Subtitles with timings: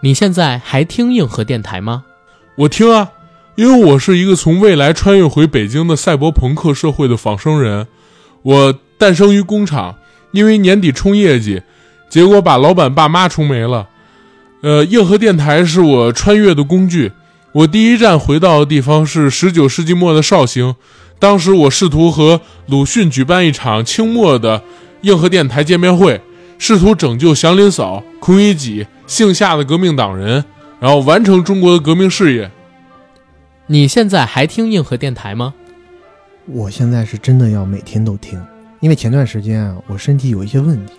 [0.00, 2.04] 你现在还听硬核电台吗？
[2.54, 3.10] 我听啊，
[3.56, 7.88] 因为我是一个从未来穿越回北京的赛博朋克社会的仿生人。
[8.42, 9.96] 我诞生于工厂，
[10.30, 11.62] 因为年底冲业绩，
[12.08, 13.88] 结果把老板爸妈冲没了。
[14.62, 17.10] 呃，硬核电台是我穿越的工具。
[17.50, 20.76] 我第一站回到的地方是十九世纪末的绍兴，
[21.18, 24.62] 当时我试图和鲁迅举办一场清末的
[25.00, 26.20] 硬核电台见面会，
[26.56, 28.86] 试图拯救祥林嫂、孔乙己。
[29.08, 30.44] 姓夏的革命党人，
[30.78, 32.50] 然后完成中国的革命事业。
[33.66, 35.54] 你现在还听硬核电台吗？
[36.44, 38.38] 我现在是真的要每天都听，
[38.80, 40.96] 因为前段时间啊，我身体有一些问题，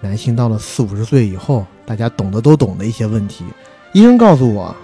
[0.00, 3.44] 男性到了四五十岁以后，大家懂得都懂的一些问题，
[3.92, 4.74] 医生告诉我，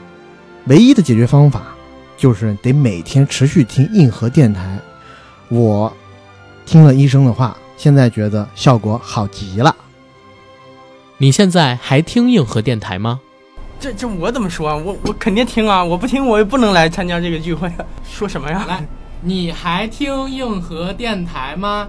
[0.66, 1.74] 唯一的解决方法
[2.16, 4.78] 就是得每天持续听硬核电台。
[5.48, 5.92] 我
[6.64, 9.74] 听了医生的话，现在觉得效果好极了。
[11.18, 13.20] 你现在还听硬核电台吗？
[13.78, 14.76] 这这我怎么说啊？
[14.76, 15.82] 我我肯定听啊！
[15.82, 17.70] 我不听我也不能来参加这个聚会。
[18.04, 18.64] 说什么呀？
[18.68, 18.86] 来，
[19.20, 21.88] 你还听硬核电台吗？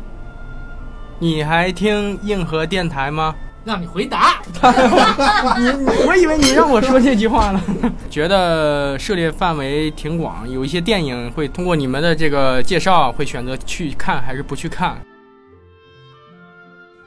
[1.20, 3.36] 你还听硬核电台吗？
[3.64, 4.42] 让你回答。
[5.58, 5.70] 你
[6.06, 7.62] 我以为你让我说这句话了。
[8.10, 14.98] 觉得涉猎范围挺广，有一些电影会通过你们的这个介绍，会选择去看还是不去看？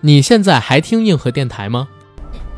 [0.00, 1.88] 你现在还听硬核电台吗？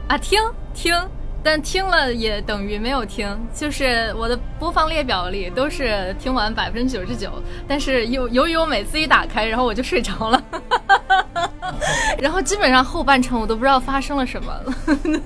[0.08, 0.40] 啊，听
[0.74, 0.94] 听，
[1.42, 7.30] 但听了也等于没有听，就是我的播放列表里都是听完百分之九十九，
[7.66, 10.42] 但是由由于我每次一打开，然后我就睡着了，
[12.18, 14.52] 然后基本上后半程我都不知道发生了什么。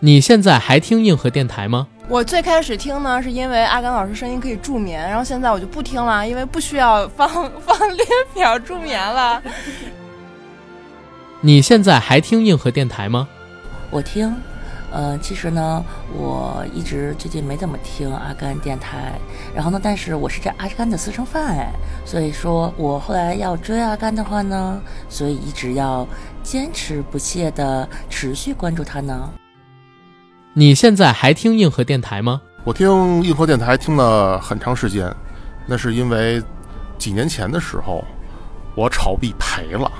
[0.00, 1.86] 你现在还听硬核电台吗？
[2.08, 7.28] 我最开始听呢，是因为阿甘老师声音可以助眠，然后现在我就不听了，因为不需要放
[7.60, 9.40] 放列表助眠了。
[11.46, 13.28] 你现在还听硬核电台吗？
[13.90, 14.34] 我听，
[14.90, 15.84] 呃，其实呢，
[16.16, 19.12] 我一直最近没怎么听阿甘电台。
[19.54, 21.70] 然后呢，但是我是这阿甘的私生饭哎，
[22.06, 26.08] 所以说我后来要追阿甘的话呢，所以一直要
[26.42, 29.30] 坚持不懈的持续关注他呢。
[30.54, 32.40] 你现在还听硬核电台吗？
[32.64, 35.14] 我听硬核电台听了很长时间，
[35.66, 36.42] 那是因为
[36.96, 38.02] 几年前的时候
[38.74, 39.92] 我炒币赔了。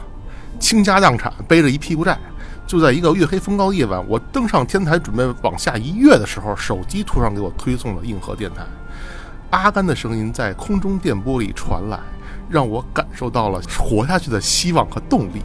[0.59, 2.19] 倾家荡产，背着一屁股债，
[2.67, 8.63] 就在一个月黑风高夜晚，我登上天台准备往下一跃的时候，手机突然给我推送了硬核电台，
[9.51, 11.99] 阿甘的声音在空中电波里传来，
[12.49, 15.43] 让我感受到了活下去的希望和动力。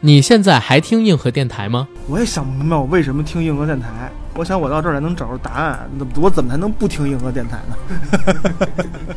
[0.00, 1.88] 你现在还听硬核电台吗？
[2.06, 4.10] 我也想不明白我为什么听硬核电台。
[4.34, 9.16] 我想我到这儿才能找着答案，我怎么才能不听硬核电台呢？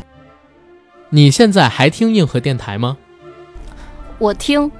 [1.10, 2.96] 你现在还听硬核电台吗？
[4.20, 4.70] 我听，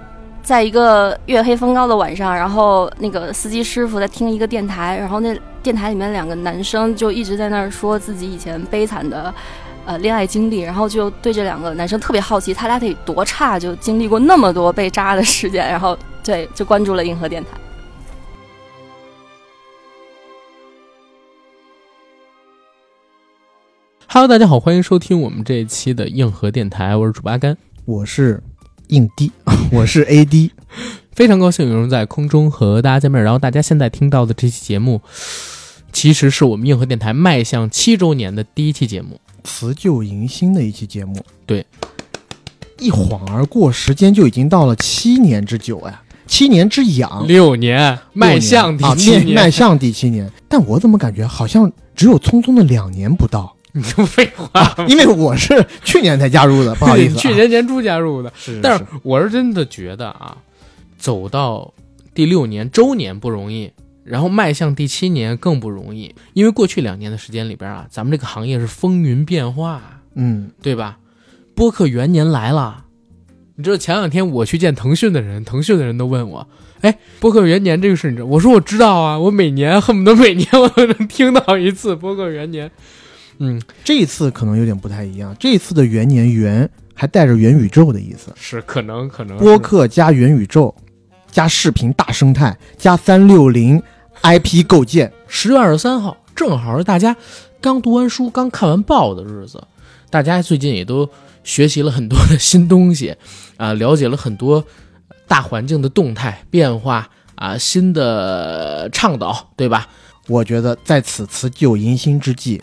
[0.43, 9.33] 在一个月黑风高的晚上，然后那个司机师傅在听一个电台，然后那电台里面两个男生就一直在那儿说自己以前悲惨的，
[9.87, 17.49] 呃，恋爱经历，然后就对这两个男生特别好奇，他俩得多差，就经历过那么多被渣的事件，然后对，就关注了硬核电台。
[24.07, 28.43] Hello，大家好，欢迎收听我们这一期的硬核电台，我是主八甘，我是。
[28.91, 29.31] 硬 D，
[29.71, 30.51] 我是 AD，
[31.13, 33.23] 非常高兴有人在空中和大家见面。
[33.23, 35.01] 然后大家现在听到的这期节目，
[35.93, 41.25] 其实是我们硬核电台迈向七周年的第一期节目，辞旧迎新的一期节目。
[41.47, 41.65] 对，
[42.79, 50.29] 一晃而过，时间就已经到了七年之久哎，七年之痒，六年迈向第七年，迈向第七年。
[50.49, 53.55] 但我怎么感觉好像只有匆匆的两年不到？
[53.75, 58.33] 你就废话，因为我是去年才加入的，不好意思， 去年年初加入的。
[58.37, 60.37] 是，但是我是真的觉得啊，
[60.99, 61.73] 走到
[62.13, 63.71] 第六年周年不容易，
[64.03, 70.99] 然后迈向第七年更不容易，因为过去两年的时间里边啊，咱们这个行业是风云变化，嗯，对吧？
[71.55, 72.85] 播客元年来了，
[73.55, 76.49] 你知道前两天我去见腾讯的人，腾讯的人都问我，
[76.81, 78.27] 哎，播客元年这个事，你知道？
[78.27, 82.69] 我说我知道啊，我每年恨不得每年我都能听到一次播客元年。
[83.41, 85.35] 嗯，这一次可能有点不太一样。
[85.41, 90.75] 这一次的元年元还带着元宇宙的意思，是可能可能播客加元宇宙，
[91.31, 93.83] 加视频大生态，加三六零
[94.23, 95.11] IP 构建。
[95.27, 97.17] 十月二十三号正好是大家
[97.63, 99.63] 刚读完书、刚看完报的日子，
[100.11, 101.09] 大家最近也都
[101.43, 103.17] 学习了很多的新东西
[103.57, 104.63] 啊，了解了很多
[105.27, 109.89] 大环境的动态变化啊，新的倡导，对吧？
[110.29, 112.61] 我觉得在此辞旧迎新之际。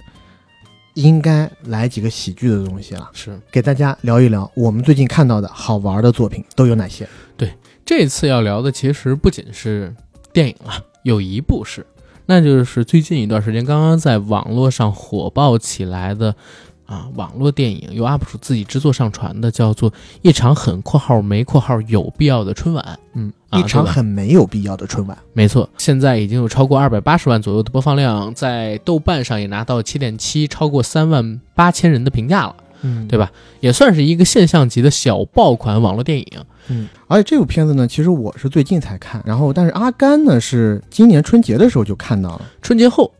[0.97, 7.07] 应该来几个喜剧的东西了，是给大家聊一聊我们最近看到的好玩的作品都有哪些。
[7.37, 7.53] 对，
[7.85, 9.95] 这次要聊的其实不仅是
[10.33, 11.85] 电影啊，有一部是，
[12.25, 16.35] 那就是最近一段时间刚刚在网络上火爆起来的
[16.87, 19.91] 啊，网络电影由 UP 主自己制作上传的，叫做
[20.21, 22.83] 《一场很（括号没括号）有必要的春晚》。
[23.13, 25.17] 嗯，啊一场很没有必要的春晚。
[25.33, 33.31] 没错，现在已经有超过二百八十万左右的播放量，在豆瓣上也拿到七点七，超过三万八千人的评价了，嗯，对吧？
[33.59, 36.27] 也算是一个现象级的小爆款网络电影。
[36.69, 42.41] 嗯，而且这部片子呢，其实我是最近才看，然后但是阿甘呢是今年春节的时候就看到了。
[42.61, 43.11] 春节后，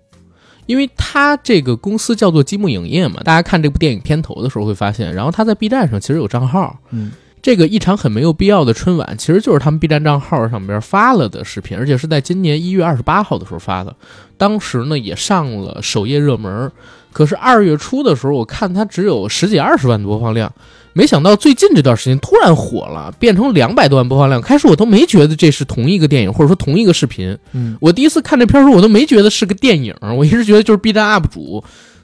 [0.68, 7.12] 因为他这个公司叫做积木影业嘛，大家看这部电影片头的时候会发现，然后他在 B 站上其实有账号，嗯，
[7.42, 13.96] 这个一场很没有必要的春晚，其实就是他们 B 站账号上边发了的视频，而且是在今年一月二十八号的时候发的。
[14.38, 16.72] 当时呢也上了首页热门，
[17.12, 20.54] 可是二月初的时候，我看它只有十几二十万的播放量，
[20.98, 24.42] 没想到最近这段时间突然火了，变成两百多万播放量。
[24.42, 27.38] 开始我都没觉得这是同一个电影，或者说同一个视频。
[27.52, 31.64] 嗯，我第一次看这片儿的时候，我都没觉得是个电影，我一直觉得就是 B 站 UP 主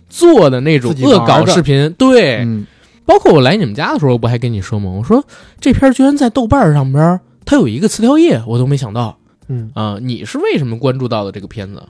[0.10, 1.92] 做的那种恶搞视频。
[1.98, 2.68] 对，嗯，
[3.04, 4.92] 包括我来你们家的时候，我不还跟你说吗？
[4.92, 5.26] 我说
[5.60, 9.18] 这片儿居然在豆瓣上边它有一个词条页，我都没想到。
[9.48, 11.82] 嗯啊、你是为什么关注到的这个片子？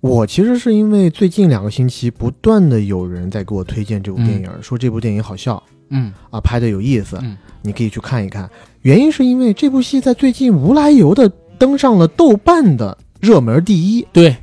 [0.00, 8.48] 我其实是因为最近两个星期不断的有人在给我推荐这部电影，说这部电影好笑嗯啊，拍的有意思，嗯你可以去看一看。
[8.82, 11.28] 原因是因为这部戏在最近无来由的
[11.58, 14.06] 登上了豆瓣的热门第一。
[14.12, 14.34] 对，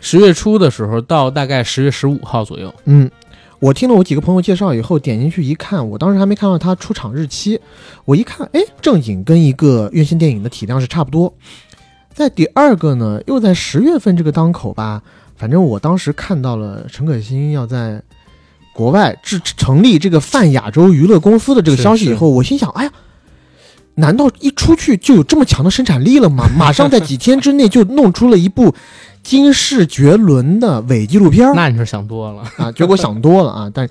[0.00, 2.74] 十月初的时候到大概十月十五号左右。
[2.86, 3.10] 嗯，
[3.58, 7.60] 我听了我几个朋友介绍以后，点进去一看，我当时还没看到它出场日期，
[8.06, 11.34] 我一看，哎，正经跟一个院线电影的体量是差不多。
[12.14, 15.02] 在第二个呢，又在十月份这个当口吧，
[15.36, 18.02] 反正我当时看到了陈可辛要在
[18.72, 22.92] 国外制成立这个泛亚洲娱乐公司的这个消息以后，我心想，哎呀。
[23.96, 26.48] 难道一出去就有这么强的生产力了吗？
[26.56, 28.74] 马上在几天之内就弄出了一部
[29.22, 32.42] 惊世绝伦的伪纪录片儿 那你是想多了。
[32.56, 32.72] 啊！
[32.72, 33.70] 结果想多了啊！
[33.74, 33.86] 但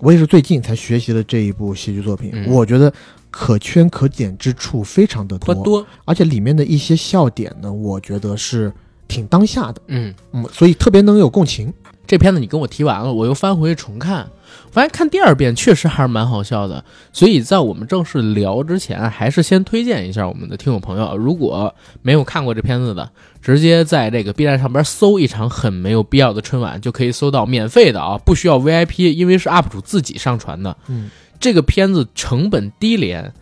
[0.00, 2.92] 我也是最近才学习了这一部戏剧作品，嗯我觉得
[3.30, 8.70] 可圈可点之处非常的多，多，而且里面的一些笑点呢，我觉得是
[9.08, 11.72] 挺当下的，嗯，嗯，所以特别能有共情。
[12.06, 14.28] 这片子你跟我提完了，我又翻回去重看，
[14.70, 16.84] 发现看第二遍确实还是蛮好笑的。
[17.12, 23.08] 所以在我们正式聊之前，还是先推荐一下我们的听友朋友，如果没有看过这片子的，
[23.40, 30.76] 直接在这个 B 站上边搜一场很没有必要的春晚，就可以搜到免费的啊，不需要 VIP，因为是 UP 主自己上传的。
[30.88, 31.08] 嗯，
[31.40, 33.32] 这个片子成本低廉。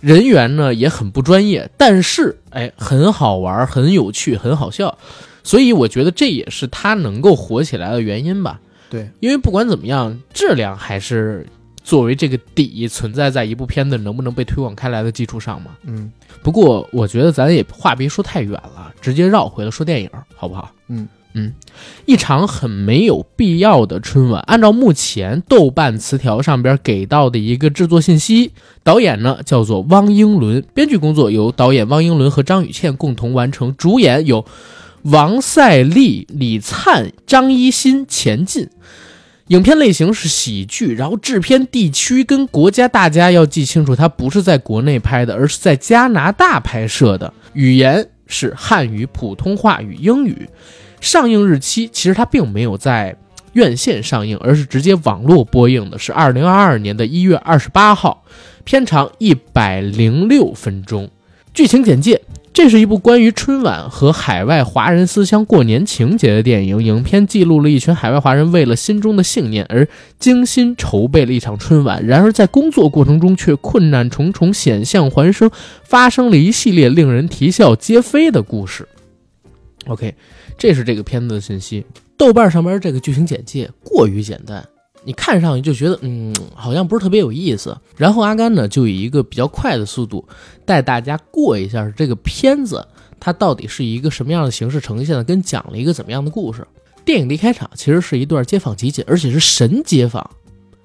[0.00, 4.98] 人员呢也很不专业，但是哎，很好玩，很有趣，很好笑，
[5.44, 8.58] 所以我觉得这也是它能够火起来的原因吧。
[8.90, 11.46] 对，因为不管怎么样，质量还是
[11.84, 15.70] 作为这个底存在在一部片子能不能被推广开来的基础上嘛。
[15.84, 16.10] 嗯
[16.42, 20.70] 不过我觉得咱也话别说太远了，直接绕回来说电影好不好？
[20.88, 21.52] 嗯嗯，
[22.06, 24.40] 一场很没有必要的春晚。
[24.46, 28.52] 按照目前豆瓣词条上边给到的一个制作信息，
[28.84, 34.44] 导演呢叫做汪英伦，编剧工作由导演汪英伦和张雨倩共同完成，主演有
[35.04, 38.68] 王赛利、李灿、张一新、钱进。
[39.48, 47.30] 影片类型是喜剧，然后制片地区跟国家大家要记清楚，它不是在国内拍的，而是在加拿大拍摄的。
[47.52, 50.48] 语言是汉语、普通话与英语。
[51.02, 53.14] 上映日期其实它并没有在
[53.52, 58.24] 院线上映，而是直接网络播映的，是二零二二年的一月二十八号，
[58.64, 61.10] 片长一百零六分钟。
[61.52, 62.22] 剧情简介：
[62.54, 66.80] 这是一部关于春晚和海外华人思乡过年情节的电影。
[66.80, 69.88] 影片记录了一群海外华人为了心中的信念而
[70.20, 75.50] 精心筹备了一场春晚，然而在工作过程中却困难重重、险象环生，
[75.82, 78.86] 发生了一系列令人啼笑皆非的故事。
[79.88, 80.14] OK，
[80.56, 81.84] 这是这个片子的信息。
[82.16, 84.64] 豆瓣上面这个剧情简介过于简单，
[85.04, 87.76] 你看上去就觉得嗯，好像不是特别有意思。
[87.96, 90.26] 然后阿甘呢，就以一个比较快的速度
[90.64, 92.86] 带大家过一下这个片子，
[93.20, 96.66] 它到底是以一个什么样的形式呈现的，跟讲了一个怎么样的故事。
[97.04, 100.30] 电影的一开场其实是一段街访集锦，而且是神街访，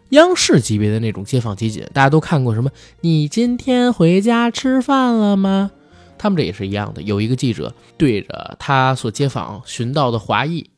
[0.09, 1.81] 央视级别的那种街访集锦。
[1.93, 2.69] 大家都看过什么？
[3.01, 5.71] 你今天回家吃饭了吗？
[6.17, 10.69] 他们这也是一样的，有一个记者对着他所街访寻到的华裔，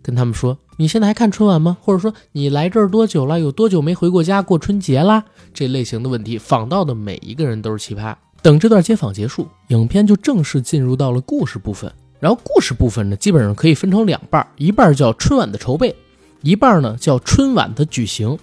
[0.00, 1.76] 跟他们说：“你现在还看春晚吗？
[1.82, 3.40] 或者说你来这儿多久了？
[3.40, 8.14] 有多久没回过家过春节啦？”这类型的问题，访到的每一个人都是奇葩。
[8.42, 11.92] 等这段街访结束，影片就正式进入到了故事部分。
[12.20, 15.92] 然后故事部分呢，基本上可以分成两半儿，一半儿叫春晚的筹备，
[16.42, 18.38] 一半儿呢叫春晚的举行。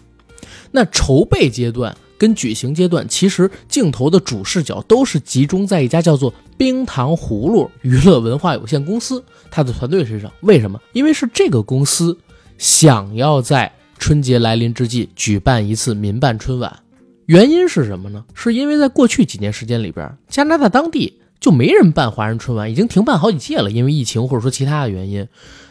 [0.72, 10.30] 那筹备阶段跟举行阶段，其实镜头的主视角都是集中在一家叫做冰糖葫芦娱乐文化有限公司它的团队身上。
[10.42, 10.78] 为什么？
[10.92, 12.18] 因为是这个公司
[12.58, 16.80] 想要在春节来临之际举办一次民办春晚。
[17.26, 18.24] 原因是什么呢？
[18.34, 25.28] 是因为在过去几年时间里边，加拿大当地就没人办华人春晚，已经停办好几届了，因为疫情或者说其他的原因。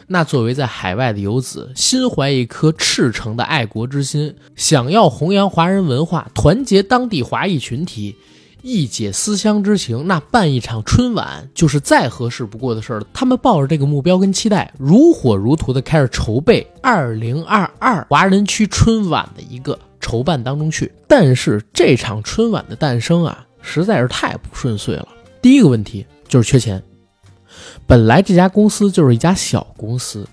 [0.07, 8.15] 那作为在海外的游子，心怀一颗赤诚的爱国之心，想要弘扬华人文化，团结当地华裔群体，
[8.67, 13.05] 一解思乡之情，那办一场春晚就是再合适不过的事儿了。
[13.13, 20.91] 他们抱着这个目标跟期待，如火如荼的开始筹备二零二二华人区春晚的一个筹办当中去。
[21.07, 25.07] 但是这场春晚的诞生啊，实在是太不顺遂了。
[25.43, 26.81] 第一个问题就是缺钱。
[27.85, 30.27] 本来这家公司就是一家小公司，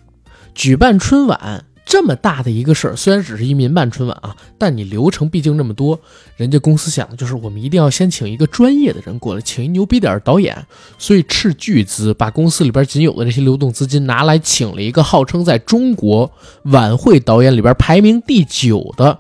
[0.54, 5.98] 举办春晚这么大的一个事儿，虽然只是一民办春晚啊，但你流程毕竟这么多，
[6.36, 16.30] 人家公司想的就是我们一定要先请一个专业的人过来，请一牛逼点的导演，所以斥巨资把公司里边仅有的这些流动资金拿来，请了一个号称在中国
[16.64, 19.18] 晚会导演里边排名第九的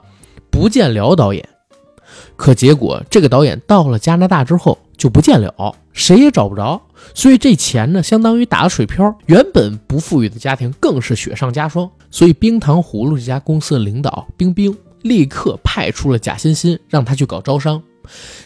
[0.50, 1.46] 不见了导演。
[2.36, 6.80] 可结果这个导演到了加拿大之后就不见了，谁也找不着。
[7.14, 9.14] 所以这钱呢，相当于打了水漂。
[9.26, 11.90] 原本不富裕的家庭更是雪上加霜。
[12.12, 17.82] 所以冰糖葫芦这家公司的领导冰冰立刻派出了贾欣欣，让他去搞招商。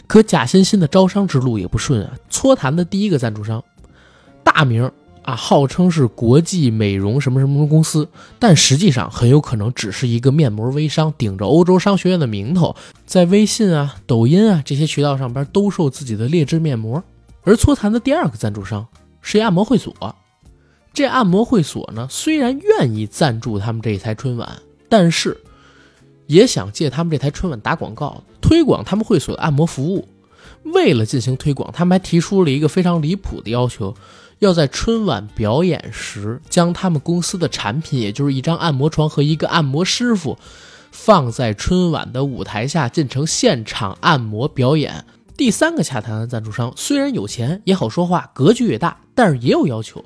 [0.07, 2.13] 可贾欣欣的招商之路也不顺啊。
[2.29, 3.63] 搓坛的第一个赞助商，
[4.43, 4.89] 大名
[5.23, 8.07] 啊，号称是国际美容什么什么公司，
[8.39, 17.03] 但实际上很有可能只是一个面膜微商，顶着欧洲商学院的名头，在微信啊、抖音啊这些渠道上边兜售自己的劣质面膜。
[17.43, 18.87] 而搓坛的第二个赞助商
[19.21, 19.93] 是一按摩会所，
[20.97, 25.37] 这按摩会所呢，虽然愿意赞助他们这一台春晚，但是
[26.25, 30.07] 也想借他们这台春晚打广告，推广他们会所的按摩服务。
[30.63, 33.95] 为了进行推广，他们还提出了一个非常离谱的要求，
[34.39, 40.39] 要在春晚表演时将他们公司的产品，也就是一张按摩床和一个按摩师傅，
[40.89, 45.05] 放在春晚的舞台下进行现场按摩表演。
[45.37, 50.03] 第三个洽谈的赞助商虽然有钱也好说话，格局也大，但是也有要求，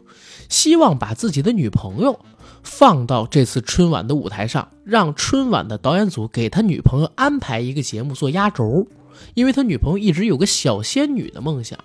[0.50, 2.20] 希望把自己的女朋友
[2.64, 8.86] 放到这次春晚的舞台上，让春晚的导演组给他女朋友安排一个节目做压轴，
[9.34, 11.80] 因为他女朋友一直有个小仙女的梦想，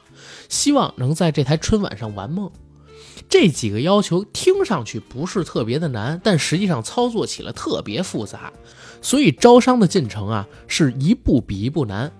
[0.49, 2.51] 希望能在这台春晚上完梦。
[3.29, 8.53] 这几个要求听上去不是特别的难，但实际上操作起来特别复杂，
[9.01, 12.13] 所以招商的进程啊是一步比一步难。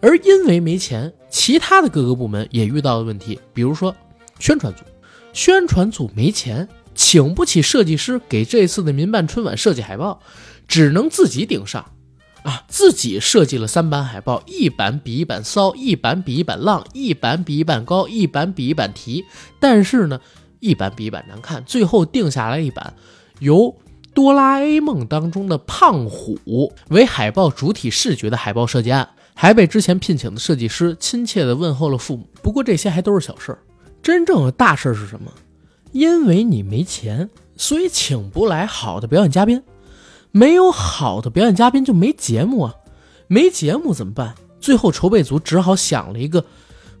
[0.00, 3.38] 而因为没钱，其他的各个部门也遇到了问题。
[3.52, 3.94] 比如说，
[4.38, 4.82] 宣传组，
[5.32, 10.20] 宣传组没钱，请不起设计师给这次的民办春晚设计海报，
[10.68, 11.84] 只能自己顶上。
[12.44, 19.24] 啊，自己设计了三版海报，一版比一版骚，一版比一版浪，一版比一版高，一版比一版提。
[19.58, 20.20] 但是呢，
[20.60, 22.94] 一版比一版难看，最后定下来一版
[23.40, 23.76] 由
[24.14, 29.10] 哆啦 A 梦当中的胖虎为海报主体视觉的海报设计案。
[29.40, 32.28] 还被之前聘请的设计师亲切地问候了父母。
[32.42, 33.58] 不过这些还都是小事儿，
[34.02, 35.32] 真正的大事儿是什么？
[35.92, 39.62] 因为你没钱，所以请不来好的表演嘉宾，
[40.32, 42.74] 没有好的表演嘉宾就没节目啊，
[43.28, 44.34] 没节目怎么办？
[44.58, 46.44] 最后筹备组只好想了一个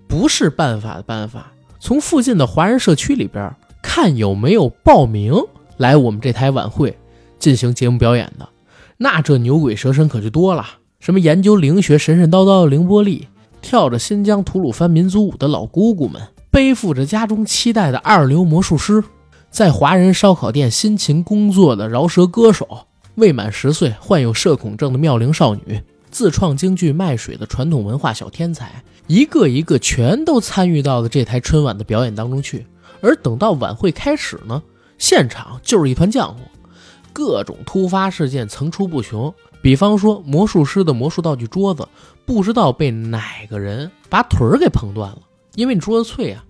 [0.06, 3.52] 不是办法的办法，从附近的华人社区里边
[3.82, 5.34] 看有没有报名
[5.76, 6.96] 来我们这台晚会
[7.40, 8.48] 进行节目表演的。
[8.96, 10.64] 那这牛鬼蛇神可就多了。
[11.00, 13.28] 什么研究灵学神神叨叨的凌波丽，
[13.62, 19.02] 跳着新疆吐鲁番民族舞的老姑姑们，背负着家中期待的二流魔术师，
[19.48, 32.66] 在华人烧烤店辛勤工作的饶舌歌手，未满十岁患有社恐症的妙龄少女，自创京剧卖水的传统文化小天才，一个一个全都参与到了这台春晚的表演当中去。
[33.00, 34.60] 而等到晚会开始呢，
[34.98, 36.40] 现场就是一团浆糊，
[37.12, 39.32] 各种突发事件层出不穷。
[39.60, 41.86] 比方说，魔术师的魔术道具桌子，
[42.24, 45.18] 不知道被哪个人把腿儿给碰断了，
[45.54, 46.44] 因为你桌子脆啊。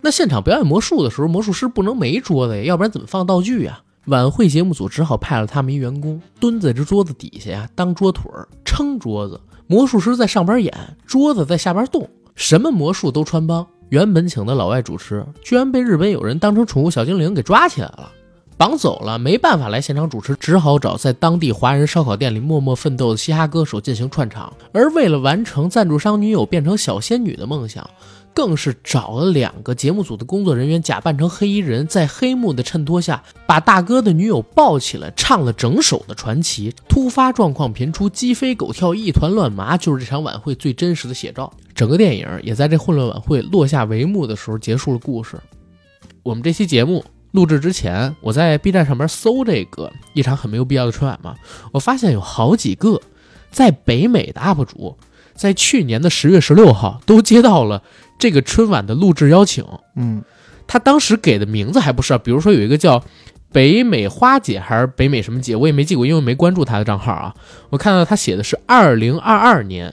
[0.00, 3.80] 那现场表演魔术的时候，魔术师不能没桌子呀，要不然怎么放道具呀？
[4.06, 9.40] 晚会节目组只好派了他们一员工蹲在这桌子底下呀，当桌腿儿撑桌子。
[9.66, 13.66] 魔术师在上边演，桌子在下边动，什么魔术都穿帮。
[13.88, 18.12] 原本请的老外主持，居然被日本友人当成宠物小精灵给抓起来了。
[18.58, 24.52] 绑走了，没办法来现场主持，只好找在当地华人烧烤店里默默奋斗的嘻哈歌手进行串场。
[24.72, 27.88] 而为了完成赞助商女友变成小仙女的梦想，
[28.32, 36.74] 更是找了两个节目组的工作人员，假扮成黑衣人，在黑幕的衬托下，把大哥的女友抱起来，唱了整首的传奇。
[36.88, 41.52] 突发状况频出，鸡飞狗跳，一团乱麻，就是这场晚会最真实的写照。
[41.74, 45.38] 整个电影也在这混乱晚会落下帷幕的时候结束了故事。
[46.22, 47.04] 我们这期节目。
[47.36, 51.36] 录制之前，我在 B 站上面搜这个一场很没有必要的春晚嘛，
[51.70, 53.00] 我发现有好几个
[53.50, 54.96] 在北美的 UP 主，
[55.34, 57.82] 在去年的十月十六号都接到了
[58.18, 59.64] 这个春晚的录制邀请。
[59.94, 60.24] 嗯，
[60.66, 63.04] 他当时给的名字还不是，比如说有一个叫
[63.52, 67.34] 北美花姐还是北美什么姐，我也没记过，因为没关注他的账号啊。
[67.70, 69.92] 我看到他写的是二零二二年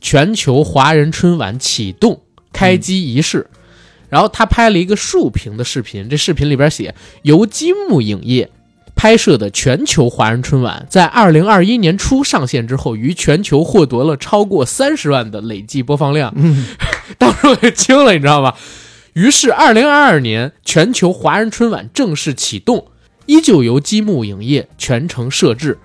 [0.00, 3.46] 全球华人春晚启动开机仪式。
[4.08, 8.50] 然后他拍了一个竖屏的视频，这视频里边写由积木影业
[8.94, 16.32] 拍摄的全球华人春晚，在二零二一年初上线之后，于全球获得了超过三十万的累计播放量。
[16.36, 16.66] 嗯，
[17.18, 18.54] 当时我就惊了，你知道吗？
[19.14, 22.86] 于是二零二二年全球华人春晚正式启动，
[23.26, 25.78] 依旧由积木影业全程摄制。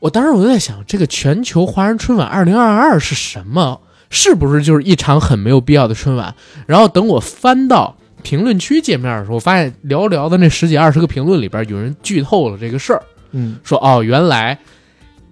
[0.00, 3.80] 我当时我就在想，这个全球华人春晚二零二二是什么？
[4.10, 6.34] 是不是就是一场很没有必要的春晚？
[6.66, 13.02] 然后等我翻到评论区界面的时候，我发现寥寥的那十几二十个评论里边，有人剧透了这个事儿。
[13.32, 14.58] 嗯，说哦，原来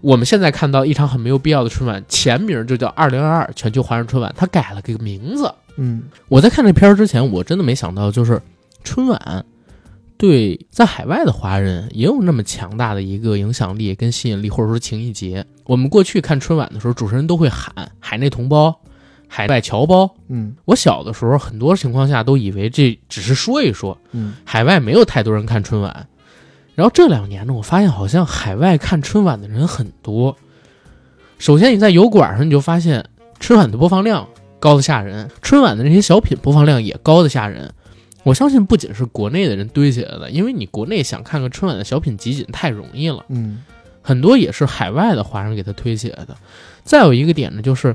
[0.00, 5.52] 我们现在看到一场很没有必要的春晚，前名就叫二零二二全球华人春晚，他改了个名字。
[5.76, 8.42] 嗯，我在看这片儿之前，我真的没想到，就是
[8.84, 9.44] 春晚
[10.22, 15.44] 对在海外的华人也有那么强大的一个影响力跟吸引力，或者说情谊节。
[15.64, 18.72] 我们过去看春晚的时候，主持人都会喊“海内同胞
[19.26, 20.08] ”“海外侨胞”。
[20.30, 23.98] 嗯，我小的时候，很多情况下都以为这只是说一说。
[24.12, 26.06] 嗯，海外没有太多人看春晚。
[26.76, 30.36] 然后这两年呢，我发现好像海外看春晚的人很多。
[31.40, 33.04] 首先，你在油管上你就发现
[33.40, 34.28] 春晚的播放量
[34.60, 37.74] 高的吓人，春晚的那些小品播放量也高的吓人。
[38.22, 43.24] 我相信不仅是国内的人堆起来的，因为你国内想看个春晚的小品集锦太容易了。
[43.28, 43.62] 嗯。
[44.04, 46.36] 很多也是海外的华人给他推起来的。
[46.82, 47.94] 再有一个点呢，就是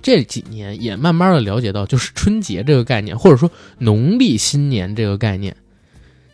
[0.00, 5.54] 这几年也慢慢的了解到，就是春节这个概念，或者说农历新年这个概念，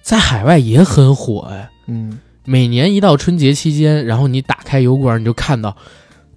[0.00, 1.68] 在海外也很火哎。
[1.88, 5.76] 嗯，每年一到春节期间，然后你打开油管，你就看到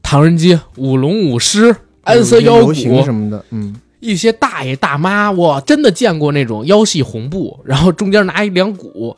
[0.01, 9.15] 唐人街舞龙舞狮、安色腰鼓什么的，嗯，一些大爷大妈，我真的见过那种腰系红布，然后中间拿一两鼓。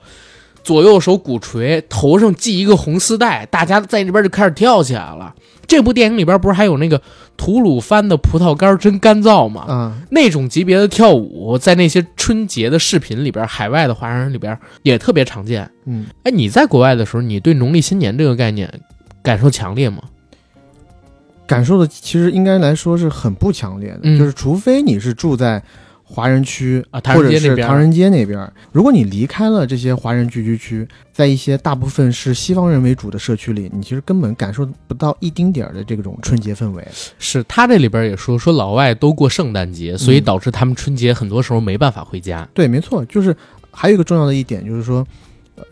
[0.64, 5.36] 左右手鼓槌，头上系一个红丝带，大家在那边就开始跳起来了。
[5.68, 7.02] 这部电影里边不是还有那个
[7.36, 9.66] 吐鲁番的葡萄干真干燥吗？
[9.68, 15.70] 嗯，那种级别的跳舞，在那些春节的视频里边，海外的华人里边也特别常见。
[15.86, 18.72] 嗯，哎，你在国外的时候，你对农历新年这个概念
[19.22, 20.02] 感受强烈吗？
[21.48, 25.64] 感受的其实应该来说是很不强烈的，嗯、就是除非你是住在。
[26.06, 36.88] 华人区啊，或者是唐人街那边，如果你离开了这些华人聚居区，在一些大部分是西方人为主的社区里，你其实根本感受不到一丁点儿的这种春节氛围。
[37.18, 42.48] 是他这里边也说说老外都过圣诞节，所以导致他们春节很多时候没办法回家。
[42.54, 43.36] 对，没错，就是
[43.72, 45.04] 还有一个重要的一点就是说，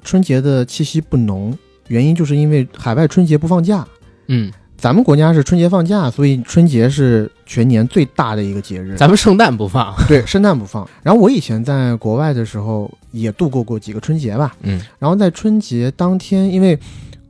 [0.04, 1.56] 春节的气息不浓，
[1.90, 3.86] 原因就是因为海外春节不放假。
[4.26, 4.52] 嗯。
[4.82, 8.96] 咱们国家是春节放假，所以春节是全年最大的一个节日。
[8.98, 10.90] 咱们圣诞不放， 对，圣诞不放。
[11.04, 14.82] 然后我以前在国外的时候也度过过几个春节吧，嗯。
[14.98, 16.80] 然后在春节当天，因为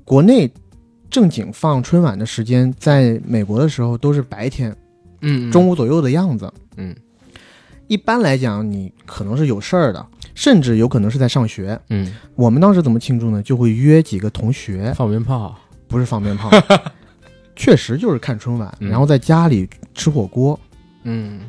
[0.05, 0.49] 国内
[1.09, 4.73] 正经放春晚的时间，在美国的时候都是白天，
[5.19, 6.95] 嗯，中午左右的样子，嗯。
[7.87, 12.15] 一般来讲，你可能是有事儿的，甚至有可能是在上学，嗯。
[12.35, 13.43] 我们当时怎么庆祝呢？
[13.43, 15.53] 就会约几个同学放鞭炮，
[15.89, 16.49] 不是放鞭炮。
[17.55, 20.59] 确实就是看春晚，嗯、然后在家里吃火锅，
[21.03, 21.41] 嗯，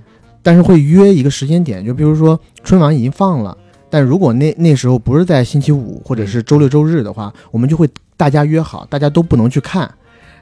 [0.42, 3.56] 但是会约一个时间点，就比如说春晚已经放了，
[3.88, 9.90] 但如果那那时候不是在星期五或者是周六周日的话，我们就会大家约好，大家都不能去看，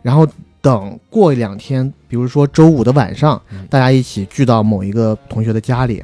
[0.02, 0.26] 然后
[0.60, 6.02] 等过两天，比如说周五的晚上，大家一起聚到某一个同学的家里，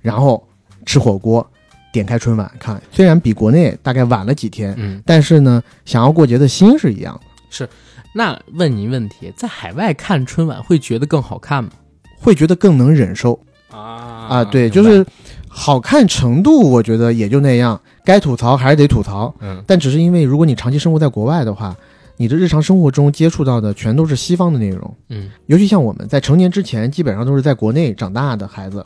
[0.00, 0.42] 然后
[0.86, 1.46] 吃火锅，
[1.92, 2.80] 点开春晚看。
[2.90, 7.20] 虽然比国内大概晚了几天，嗯，但是呢，想要过节的心是一样的。
[7.50, 7.68] 是。
[8.12, 11.70] 那问你问题，在海外看春晚会觉得更好看吗？
[12.18, 14.44] 会觉得更能忍受啊啊！
[14.44, 15.04] 对，就是
[15.48, 19.34] 好看程度，我觉得也就那样，该吐槽还是得吐槽。
[19.40, 21.74] 嗯，但只是因为如果你长期生活在国外的话，
[22.16, 24.94] 你的日常生活中接触到的全都是西方的内容。
[25.08, 28.84] 嗯，尤其像我们在成年之前，基本上都是在国内长大的孩子，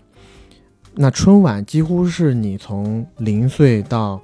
[0.94, 4.20] 那春晚几乎是你从零岁到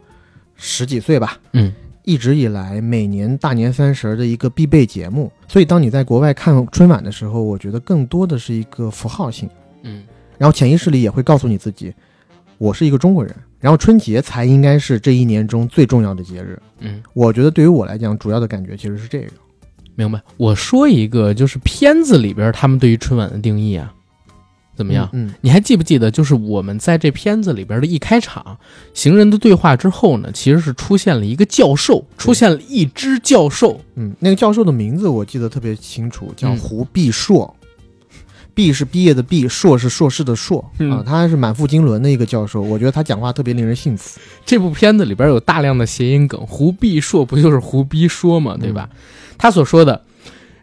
[0.55, 1.73] 十几岁吧，嗯，
[2.05, 5.31] 一直以来每年大年三十儿的一个必备节目。
[5.47, 9.49] 所以当你在国外看春晚的时候，我觉得更多的是一个符号性，
[9.83, 10.03] 嗯，
[10.39, 11.93] 然后潜意识里也会告诉你自己，
[12.59, 16.61] 我是一个中国人，然后春节才应该是这一年中最重要的节日。
[16.79, 19.33] 嗯，我觉得对于我来讲，主要的感觉其实是这个。
[19.97, 20.21] 明白。
[20.39, 23.93] 我说一个，就是片子里边他们对于春晚的定义啊，
[24.81, 25.07] 怎么样？
[25.13, 28.57] 嗯，你还记不记得，就是我们在这片子里边的一开场，
[28.95, 33.79] 行人的对话之后呢，其实是出现了一个教授，出现了一只教授。
[33.97, 37.55] 嗯，那个教授的名字我记得特别清楚，叫嗯胡必硕。
[38.53, 44.19] 毕是毕业的毕，硕是硕士的硕、嗯啊，他是满腹经纶的一个教授，我觉得他讲话特别令人信服。
[44.47, 48.89] 这部片子里边有大量的谐音梗，胡必硕不就是胡逼说嘛，对吧？
[49.39, 50.03] 他所说的，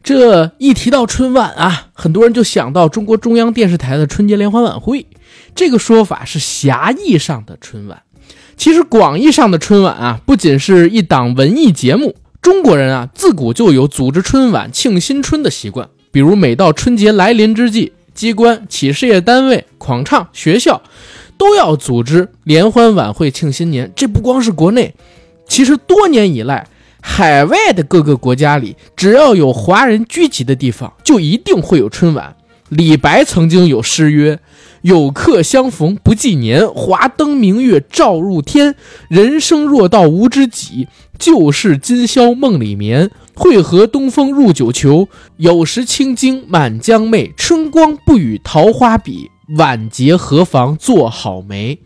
[0.03, 5.05] 这一提到春晚啊，很多人就想到中国中央电视台的春节联欢晚会。
[5.53, 8.03] 这个说法是狭义上的春晚，
[8.55, 15.89] 其实广义上的春晚啊，不仅是一档文艺节目，中国人啊自古就有组织春晚庆新春的习惯。
[16.11, 20.81] 比如每到春节来临之际，机关、企事业单位、广唱、学校
[21.37, 23.91] 都要组织联欢晚会庆新年。
[23.95, 24.95] 这不光是国内，
[25.47, 26.67] 其实多年以来，
[27.09, 32.35] 海外的各个国家里，只要有华人聚集的地方，就一定会有春晚。
[32.69, 34.39] 李白曾经有诗曰
[34.83, 38.75] ：“有客相逢不记年，华灯明月照入天。
[39.09, 43.09] 人生若道无知己，旧事今宵梦里眠。
[43.33, 47.33] 会合东风入九球，有时青荆满江媚。
[47.35, 51.79] 春光不与桃花比，晚节何妨做好媒。”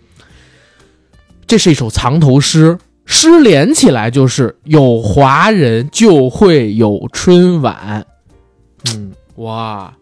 [1.48, 2.78] 这是一首藏头诗，
[3.14, 8.08] 诗连起来就是有华人就会有春晚。
[8.86, 9.94] 嗯，哇，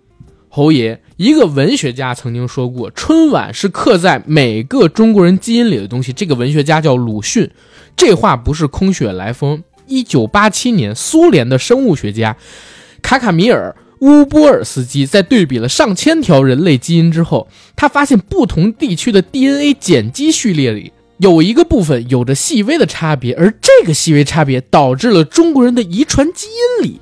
[0.47, 6.13] 侯爷，一个文学家曾经说过，春晚是刻在每个中国人基因里的东西。
[6.13, 7.49] 这个文学家叫鲁迅，
[7.97, 9.63] 这话不是空穴来风。
[9.87, 12.37] 一九八七年，苏联的生物学家
[13.01, 27.01] 卡卡米尔乌波尔斯基在对比了上千条人类基因之后，他发现不同地区的 DNA 碱基序列里有一个部分有着细微的差别，而这个细微差别导致了中国人的遗传基因里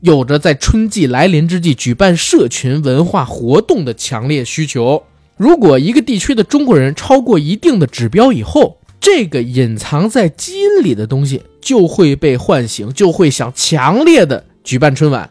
[0.00, 5.04] 有着在春季来临之际举办社群文化活动的强烈需求。
[5.36, 15.30] 如果一个地区的中国人超过一定的指标以后，这个隐藏在基因里的东西就会被唤醒，就会想强烈的举办春晚。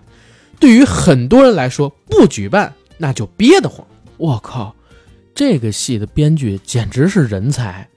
[0.60, 3.86] 对于很多人来说，不举办那就憋得慌。
[4.18, 4.76] 我靠，
[5.36, 7.88] 这个戏的编剧简直是人才，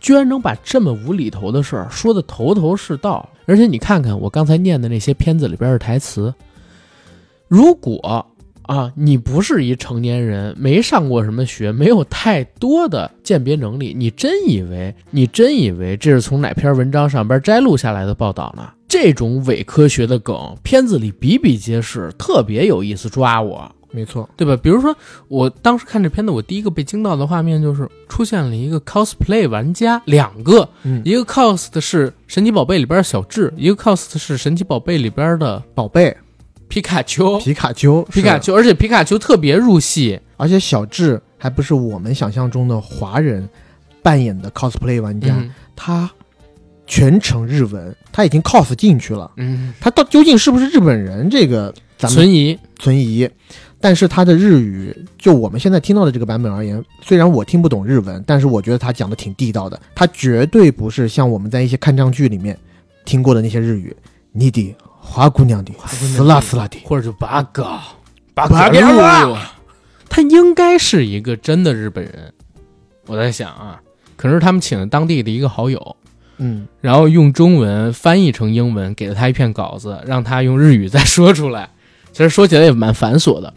[0.00, 3.28] 居然能把这么无厘头的事儿说得头头是道。
[3.46, 6.32] 而且你看看我刚才念的那些片子里边的台词，
[7.48, 8.26] 如果
[8.62, 18.70] 啊你不是一成年人，没上过什么学，没有太多的鉴别能力，你真以为你真以为这是从哪篇文章上边摘录下来的报道呢？
[18.86, 23.70] 这种伪科学的梗，片子里比比皆是，特别有意思，抓我。
[23.92, 24.56] 没错，对吧？
[24.56, 24.96] 比如说，
[25.28, 36.16] 我当时看这片子，我第一个被惊到的画面就是出现了一个 cosplay 玩家，两个，嗯一个 cos 的是神奇宝贝里边的小智，一个 cos 的是神奇宝贝里边的宝贝
[36.68, 37.38] 皮卡丘。
[37.38, 43.48] 皮卡丘，皮卡丘，而且皮卡丘特别入戏，而且小智还不是我们想象中的华人
[44.02, 46.08] 扮演的 cosplay 玩家，嗯他
[46.86, 51.30] 全程日文，他已经 cos 进去了，嗯，他到究竟是不是日本人？
[51.30, 53.28] 这个咱们存疑，存疑。
[53.80, 59.80] 但是他的日语，就我们现在听到的这个版本而言，虽然我听不懂日文，但是我觉得他讲的挺地道的。
[59.94, 62.58] 他绝对不是像我们在一些看账剧里面
[63.06, 63.96] 听过的那些日语，
[64.32, 67.80] 你的花姑娘的死啦死啦的，或者就八嘎
[68.34, 69.34] 八八嘎嘎路，
[70.10, 72.34] 他应该是一个真的日本人。
[73.06, 73.80] 我在想啊，
[74.14, 75.96] 可能是他们请了当地的一个好友，
[76.36, 81.69] 嗯，然后用中文翻译成英文，给了他一篇稿子，让他用日语再说出来。
[82.20, 83.54] 其实说起来也蛮繁琐的，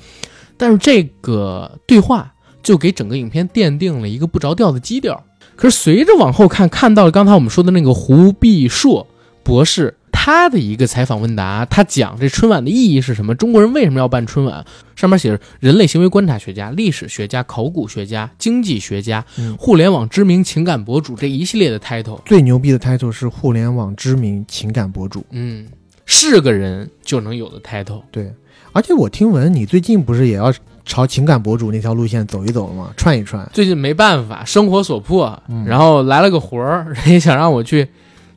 [0.56, 5.22] 但是这个对话就给整个影片奠定了一个不着调的基调。
[5.58, 9.06] 可是随着往后看，看到了刚才我们说的那个胡必硕
[9.44, 13.36] 博士，他的一个采访问答，他讲这春晚的意义是什么？
[13.36, 14.66] 中国人为什么要办春晚？
[14.96, 22.22] 上面写着人类行为观察学家、历史学家、考古学家、经济学家、嗯互联网知名情感博主这一系列的 title。
[22.24, 25.26] 最牛逼的 title 是互联网知名情感博主。
[25.32, 25.68] 嗯，
[26.06, 28.02] 是个人就能有的 title。
[28.12, 28.34] 对，
[28.74, 32.90] 而且我听闻你最近不是也要朝情感博主那条路线走一走了吗？
[32.98, 33.50] 串一串。
[33.54, 37.88] 最近没办法，生活所迫，嗯然后来了个活儿， 人家想让我去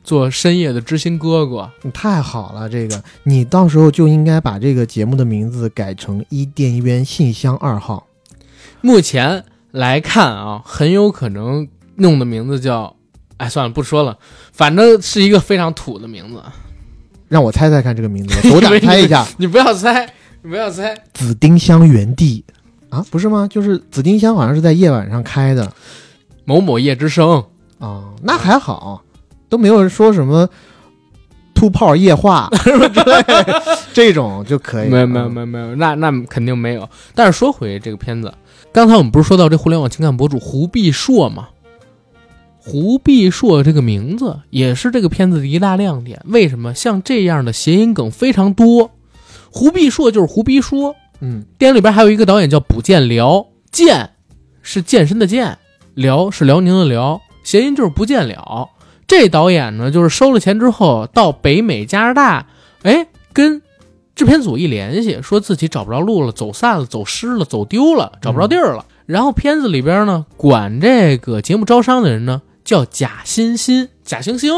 [0.03, 1.69] 做深夜的知心哥哥。
[1.81, 8.07] 你太好了，这个你到时候就应该把这个节目的名字改成伊甸园信箱二号。
[8.79, 12.95] 目前来看啊，很有可能弄的名字叫
[13.37, 14.17] 哎，算了，不说了，
[14.53, 16.41] 反正是一个非常土的名字。
[17.27, 20.09] 让我猜猜看这个名字，我斗胆 猜一下，你不要猜，
[20.47, 20.97] 你不要猜。
[21.13, 22.41] 紫丁香园地
[22.89, 23.45] 啊，不是吗？
[23.51, 25.69] 就是紫丁香好像是在夜晚上开的
[26.45, 27.43] 某某夜之声
[27.79, 29.03] 啊，那还好，
[29.49, 30.47] 都没有人说什么
[31.53, 34.87] 吐泡夜话什 么之类的这种就可以。
[34.87, 36.87] 没有没有没有没有，那那肯定没有。
[37.13, 38.33] 但是说回这个片子，
[38.71, 41.49] 刚才我们不是说到这互联网情感博主胡必硕吗？
[42.57, 46.21] 胡必硕这个名字也是这个片子的一大亮点。
[46.23, 46.73] 为什么？
[46.73, 48.91] 像这样的谐音梗非常多。
[49.51, 54.11] 胡必硕就是胡必说，嗯，电影里边还有一个导演叫卜健辽，健
[54.61, 55.57] 是健身的健，
[55.93, 58.69] 辽是辽宁的辽，谐音就是不见了。
[59.07, 62.47] 这导演呢，就是收了钱之后到北美加拿大，
[62.83, 63.61] 哎，跟
[64.15, 68.85] 制片组一联系，说自己找不着路了，走散了，走失了，走丢了，找不着地儿了。
[69.05, 74.51] 然后片子里边呢，管这个节目招商的人呢叫贾欣欣、贾星星，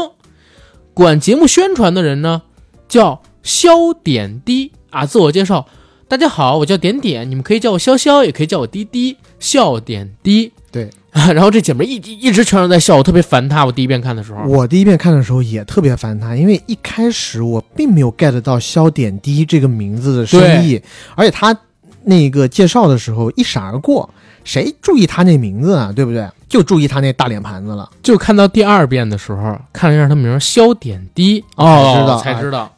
[0.92, 2.42] 管节目宣传的人呢
[2.88, 5.06] 叫肖点滴啊。
[5.06, 5.66] 自我介绍，
[6.06, 10.52] 大家好，我叫点点，你们可以叫我潇潇，也可以叫我滴滴，笑点滴。
[10.72, 13.64] 对， 然后这姐们一一直全程在笑，我特别烦她。
[13.64, 20.80] 我第一遍看的时候，我第一遍看的时候也特别烦她，因为一开始我并没有 get 到肖点滴这个名字的深意，
[21.16, 21.56] 而且她
[22.04, 24.08] 那个介绍的时候一闪而过，
[24.44, 25.92] 谁注意她那名字啊？
[25.94, 26.28] 对不对？
[26.48, 27.90] 就注意她那大脸盘子了。
[28.02, 32.70] 就看到第二遍的时候，看了一下她名肖点滴，才知道才知道，啊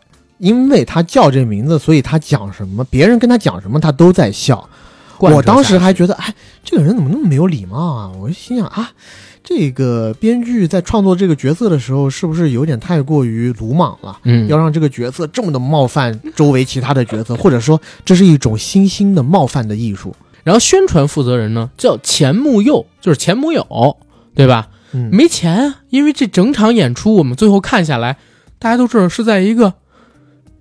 [0.42, 4.68] 因为他叫这名字，所以他讲什么，别人跟他讲什么，他都在笑。
[5.20, 8.10] 我当时还觉得，哎，这个人怎么那么没有礼貌啊？
[8.20, 8.90] 我就心想啊，
[9.44, 14.18] 这个编剧在创作这个角色的时候，是不是有点太过于鲁莽了？
[14.24, 20.12] 嗯，要让这个角色这么的冒犯周围其他的角色，或者说这是一种新兴的冒犯的艺术。
[20.42, 23.96] 然后宣传负责人呢叫钱木佑，就是钱木友，
[24.34, 24.70] 对吧？
[24.90, 28.18] 嗯，没钱啊，因为这整场演出我们最后看下来，
[28.58, 29.74] 大家都知道是在一个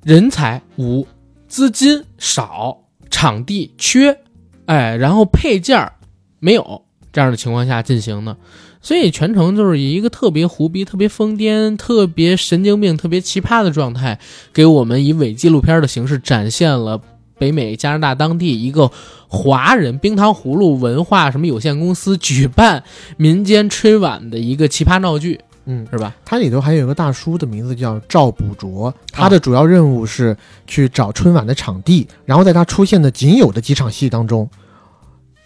[0.03, 1.05] 人才无、
[1.47, 2.77] 资金少、
[3.09, 4.17] 场地缺，
[4.65, 5.93] 哎，然后配件儿
[6.39, 6.81] 没有
[7.13, 8.35] 这样的情况下进行的，
[8.81, 14.19] 所以全程就是以一个特别胡逼、特别疯癫、特别神经病、特别奇葩的状态，
[14.53, 16.99] 给我们以伪纪录片的形式展现了
[17.37, 18.91] 北美加拿大当地一个
[19.27, 22.83] 华人冰糖葫芦文化什么有限公司举办
[23.17, 25.41] 民间春晚的一个奇葩闹剧。
[25.65, 26.15] 嗯，是吧？
[26.25, 34.49] 它里头还有一个大叔的名字叫赵补卓，他的主要任务是去找春晚的场地，然后在他出现的仅有的几场戏当中，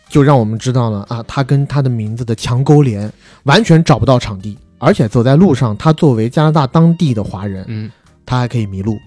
[0.08, 3.12] 就让我们知道了啊，他跟他的名字的强勾连，
[3.44, 7.92] 完全找不到场地，而且走在路上，他作为加拿大当地的华人，嗯，
[8.26, 8.98] 他还可以迷路。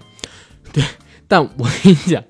[0.71, 0.83] 对，
[1.27, 2.23] 但我跟你讲，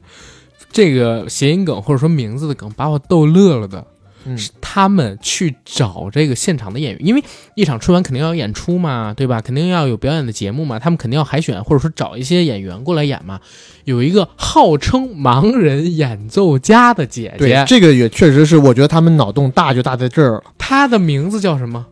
[0.71, 3.85] 这个谐音梗或者说名字的梗把我逗乐了的。
[4.25, 7.23] 嗯，是他们去找这个现场的演员，因为
[7.55, 9.41] 一场春晚肯定要演出嘛，对吧？
[9.41, 13.39] 肯定要有表演的节目嘛，他们肯定要海选，或者说找一些演员过来演嘛。
[13.86, 20.43] 有一个号称盲人演奏家的姐姐，对这个也确实是，我觉得他们脑洞大就大在这儿了。
[20.58, 21.86] 她的名字叫什么？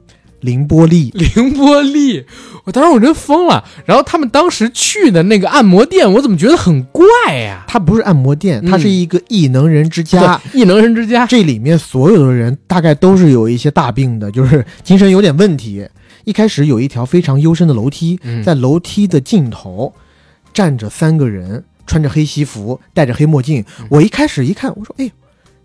[0.48, 2.26] 凌波丽，凌波丽，
[2.64, 3.62] 我当时我真疯了。
[3.86, 7.66] 然后他们当时去的那个按摩店，我怎么觉得很怪呀？
[7.68, 10.42] 它不是按摩店，它是一个异能人之家。
[10.54, 15.86] 异能人之家，这里面所有的人大概都是有一些大病的，就是精神有点问题。
[16.24, 19.94] 一开始有一条非常幽深的楼梯，嗯在楼梯的尽头
[20.54, 23.62] 站着三个人，穿着黑西服，戴着黑墨镜。
[23.80, 25.12] 嗯我一开始一看，我说：“哎，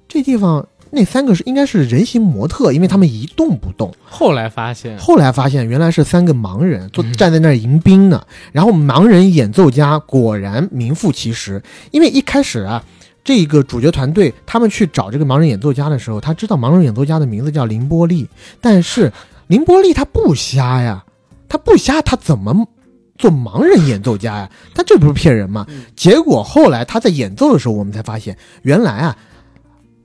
[0.08, 3.90] 这地方。”那三个是应该是人形模特，因为他们一动不动。
[4.04, 8.22] 后来发现，后来发现原来是三个盲人坐站在那儿迎宾呢。
[8.52, 12.84] 然后盲人演奏家果然名副其实，因为一开始啊，
[13.24, 18.28] 这个主角团队他们去找这个盲人演奏家的时候，他知道盲人演奏家的名字叫林波利，
[18.60, 19.10] 但是
[19.46, 21.02] 林波利他不瞎呀，
[21.48, 22.68] 他不瞎，他怎么
[23.16, 24.50] 做盲人演奏家呀？
[24.74, 25.66] 他这不是骗人吗？
[25.96, 29.16] 结果后来他在演奏的时候，我们才发现，原来啊。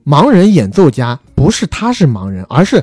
[0.08, 2.82] 盲人演奏家不是他是盲人，而是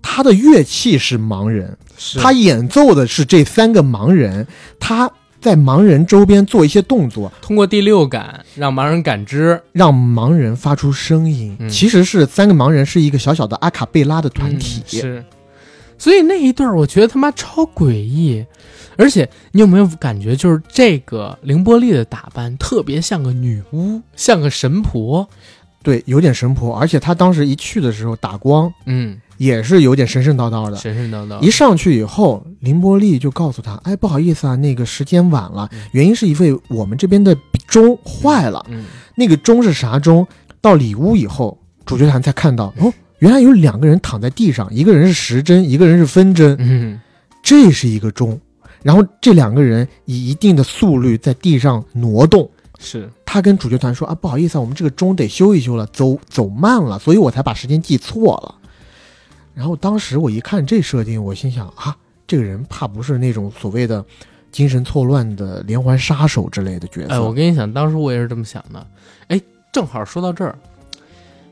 [0.00, 1.76] 他的乐器是盲人，
[2.20, 4.46] 他演奏的是这三个盲人，
[4.78, 11.56] 他在盲人周边做一些动作，通过第六感让盲人感知，让盲人发出声音。
[11.58, 15.24] 嗯、其实是三个盲人是一个小小的阿卡贝拉的团体，嗯、是。
[15.98, 18.44] 所以那一段我觉得他妈超诡异，
[18.96, 25.28] 而且你有没有感觉，就是这个凌波丽的打扮特别像个女巫，像个神婆。
[25.82, 30.76] 对，有点神婆，而且他当时一去的时候打光，嗯，也是有点神神叨叨的。
[30.76, 31.40] 神神叨叨。
[31.40, 38.64] 一上去以后，林波丽就告诉他：“哎，不好意思啊，那个时间晚了，嗯、原因是因为我们这边的钟坏了。
[38.68, 38.84] 嗯，
[39.16, 40.26] 那个钟是啥钟？
[40.60, 46.56] 到里屋以后，主角团才看到，哦，原来有两个人躺在地上，一个人是时针，一个人是分针。
[46.60, 47.00] 嗯，
[47.42, 48.40] 这是一个钟，
[48.84, 52.48] 然后这两个人以一定的速率在地上挪动。
[52.78, 58.54] 是他跟主角团说啊，不好意思，我们这个钟得修一修了，走走慢了，所以我才把时间记错了。
[59.54, 64.04] 然后当时我一看这设定，我心想啊，这个人怕不是那种所谓的
[64.50, 67.14] 精神错乱的连环杀手之类的角色。
[67.14, 68.86] 哎，我跟你讲，当时我也是这么想的。
[69.28, 69.40] 哎，
[69.72, 70.54] 正好说到这儿，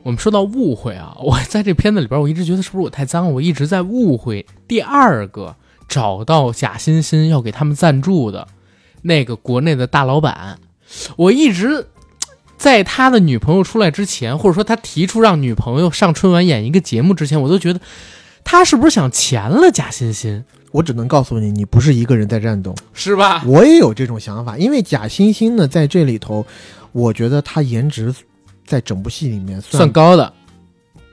[0.03, 3.31] 我们说到误会啊，我在这片子里边，我一直觉得是不是我太脏了？
[3.31, 5.55] 我一直在误会第二个
[5.87, 8.47] 找到贾欣欣要给他们赞助的
[9.01, 10.59] 那个国内的大老板，
[11.15, 11.87] 我一直。
[12.57, 17.81] 在他的女朋友出来之前，或者说他提出让女朋友上春晚演一个节目之前，我都觉得
[18.43, 20.45] 他是不是想钱了贾欣欣？
[20.69, 23.43] 我只能告诉你，你不是一个人在战斗，是吧？
[23.47, 26.45] 我也有这种想法，因为贾欣欣呢，在这里头，
[26.91, 28.13] 我觉得她颜值
[28.63, 30.31] 在整部戏里面算高的，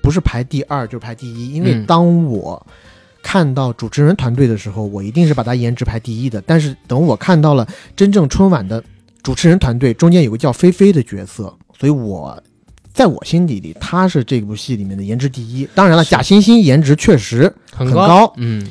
[0.02, 1.54] 不是排第二就是排第一。
[1.54, 2.66] 因为嗯当我
[3.22, 6.42] 看到主持人团队的时候，我一定是把她颜值排第一的。
[6.46, 8.84] 但是等我看到了真正春晚的
[9.22, 12.42] 主持人团队，中间有个叫菲菲的角色，所以我
[12.92, 15.68] 在我心底里，她是这部戏里面的颜值第一。
[15.74, 18.66] 当然了，贾欣欣颜值确实很很高嗯，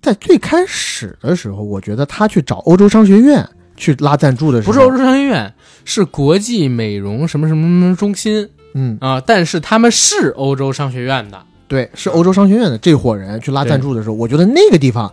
[0.00, 5.52] 在最开始的时候，我觉得她去找欧洲商学院去拉赞助的时候，不是欧洲商学院，
[5.84, 8.48] 是国际美容什么什么什么中心。
[8.74, 15.12] 嗯，啊，但是他们是欧洲商学院的，对，是欧洲商学院的这伙人去拉赞助的时候，我觉得那个地方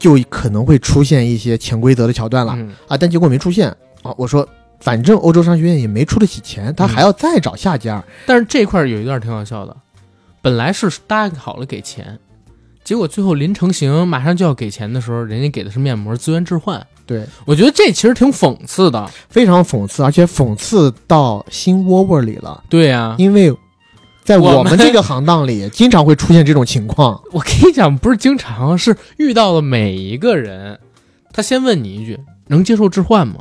[0.00, 3.68] 就可能会出现一些潜规则的桥段了、嗯啊，但结果没出现
[4.02, 4.12] 啊。
[4.16, 4.48] 我说，
[4.80, 8.02] 反正欧洲商学院也没出得起钱，他还要再找下家。
[8.26, 9.76] 但是这块儿有一段挺好笑的，
[10.42, 12.18] 本来是答应好了给钱，
[12.82, 16.84] 结果最后临成型马上就要给钱的时候，人家给的是面膜资源置换。
[17.06, 19.10] 对，我觉得这其实挺讽刺的。
[19.28, 22.62] 非常讽刺，而且讽刺到心窝窝里了。
[22.68, 23.52] 对呀、因为
[24.24, 27.20] 在我们这个行当里，经常会出现这种情况。
[27.32, 30.78] 我跟你讲，不是经常，是遇到了每一个人，
[31.32, 33.36] 他先问你一句：“能接受置换吗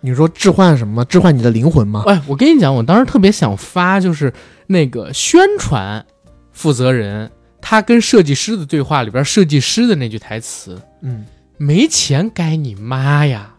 [0.00, 1.04] 你说置换什么？
[1.04, 2.04] 置换你的灵魂？”吗？
[2.06, 4.32] 哎，我跟你讲，我当时特别想发，就是
[4.66, 6.04] 那个宣传
[6.52, 11.24] 负责人他跟设计师的对话里边，设计师的那句台词嗯
[11.58, 13.54] ，：“没钱该你妈呀！”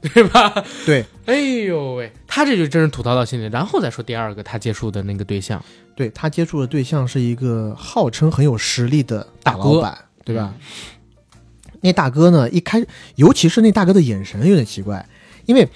[0.00, 0.64] 对吧？
[0.86, 3.48] 对，哎呦喂，他这就真是吐槽到心里。
[3.52, 5.62] 然后再说第二个他接触的那个对象，
[5.96, 10.54] 对他接触的对象是一个号称很有实力的大老板，对吧？
[11.80, 12.84] 那大哥呢，一开，
[13.16, 15.06] 尤其是那大哥的眼神有点奇怪，
[15.46, 15.68] 因为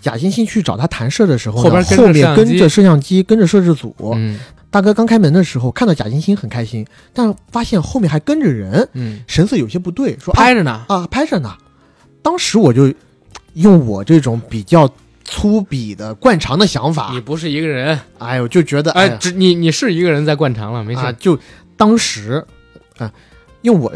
[0.00, 3.94] 贾欣欣去找他谈事的时候呢，后边后面跟着摄像机，跟着摄制组。
[4.14, 4.38] 嗯
[4.70, 10.84] 大哥刚开门的时候看到贾欣欣很开心，但发现后面还跟着人，嗯，神色有些不对，说拍着呢。
[10.88, 11.56] 啊啊拍着呢。
[12.22, 12.92] 当时我就
[13.54, 14.88] 用我这种比较
[15.24, 17.10] 粗鄙的惯常的想法。
[17.12, 19.16] 你，不是一个人，哎呦，就觉得哎，呀。
[19.20, 21.00] 只你你是一个人在惯常了，没事。
[21.00, 21.38] 啊，就
[21.76, 22.44] 当时
[22.98, 23.10] 啊，
[23.62, 23.92] 用我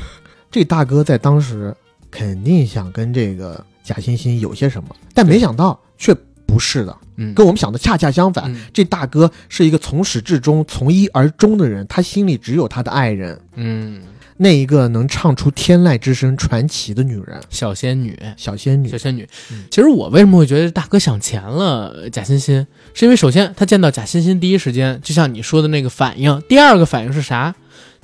[0.50, 1.74] 这大哥在当时
[2.10, 6.14] 肯定想跟这个假惺惺有些什么，但没想到却
[6.46, 8.44] 不是的，嗯，跟我们想的恰恰相反。
[8.52, 8.62] 嗯。
[8.72, 14.00] 这大哥是一个从始至终、从一而终的人，他心里只有他的爱人，嗯，
[14.38, 18.96] 那一个能唱出天籁之声传奇的女人，小仙女，小仙女小。
[18.96, 19.64] 仙女嗯。
[19.70, 27.54] 其实我为什么会觉得大哥想钱了贾欣欣，是因为首先他见到贾欣欣第一时间就像你说的那个反应，第二个反应是啥？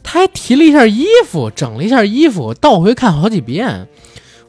[0.02, 3.88] 他还提了一下衣服，整了一下衣服，我倒回看好几遍。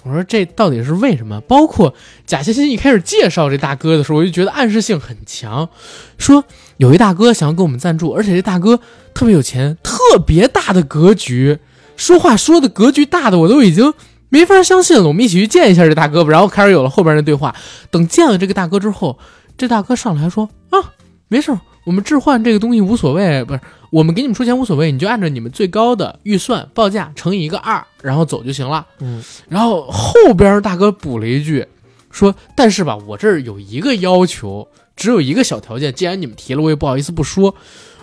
[0.04, 1.40] 我说这到底是为什么？
[1.42, 1.96] 包括
[2.28, 5.70] 贾欣欣一开始介绍这大哥的时候，我就觉得暗示性很强，
[6.18, 6.44] 说
[6.78, 8.80] 有一大哥想要给我们赞助，而且这大哥
[9.14, 11.58] 特别有钱，特别大的格局，
[11.96, 13.94] 说话说的格局大的我都已经
[14.30, 15.08] 没法相信了。
[15.08, 17.56] 我们一起去见一下这大哥吧，然后开始有了后边的对话。
[17.90, 19.18] 等见了这个大哥之后，
[19.58, 20.80] 这大哥上来还说啊，
[21.28, 23.60] 没事儿，我们置换这个东西无所谓，不是
[23.92, 28.86] 我们给你们出钱无所谓，你就按照你们最高的预算报价乘以一个二，然后走就行了。
[29.00, 31.66] 嗯，然后后边大哥补了一句，
[32.12, 37.56] 说但是吧，我这儿有一个要求，只有一个小条件，既然你们提了，我也不好意思不说。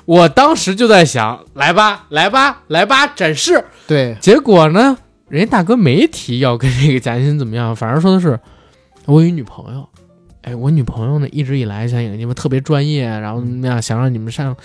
[0.05, 3.65] 我当时就在想，来吧，来吧，来吧，展示。
[3.87, 4.97] 对，结果呢，
[5.29, 8.39] 人家大哥没提要跟这个贾欣欣怎么样，反而说的是
[9.07, 9.89] 我有一女朋友。
[10.43, 14.57] 哎，我女朋友呢，一直以来想你们特别专业，然后怎么样，想让你们上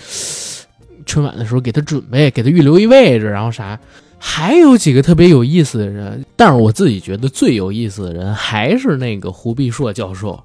[1.06, 3.78] 春晚的时候给她准备，给她预留一位置，然后啥。
[4.18, 10.42] 还有几个特别有意思的人，但是我自己觉得最有意思的人还是那个胡必硕教授，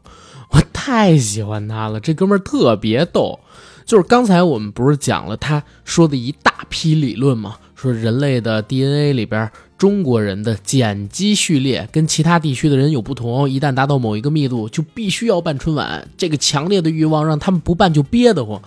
[0.51, 3.39] 我太喜欢他了，这哥们儿特别逗。
[3.86, 7.57] 就是刚才我们不是讲了他说的一大批理论吗？
[7.75, 16.07] 说人类的 DNA 里边，中国人的碱基序列跟其他地区的人有不同，一旦达到某一个密度，就必须要办春晚。
[16.15, 18.61] 这个强烈的欲望让他们不办就憋得慌。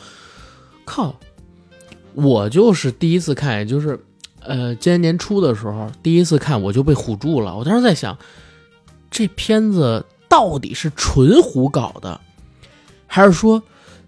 [0.85, 1.19] 靠，
[2.13, 3.99] 我就是第一次看，也就是
[4.41, 7.57] 呃，今年年初的时候第一次看，我就被唬住了。
[7.57, 8.19] 我当时在想，
[9.11, 12.21] 这片子到底是纯胡搞的，
[13.07, 13.63] 还是说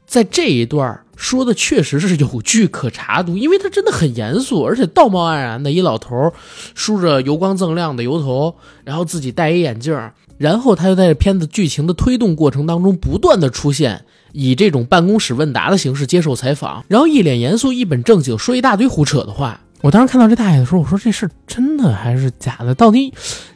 [0.09, 3.37] 在这一段说的确实是有据可查读？
[3.37, 6.33] 因为他真的很严肃，而且道貌岸然的一老头，
[6.75, 14.05] 梳着油光锃亮的油头，然后自己戴一眼镜儿，然后他就在这片子剧情的推动过程当中不断的出现。
[14.33, 19.61] 以这种办公室问答的形式接受采访，然后一脸严肃、一本正经说一大堆胡扯的话。
[19.81, 22.75] 我当时看到这大爷的时候，我说这事真的还是假的？
[22.75, 23.13] 到底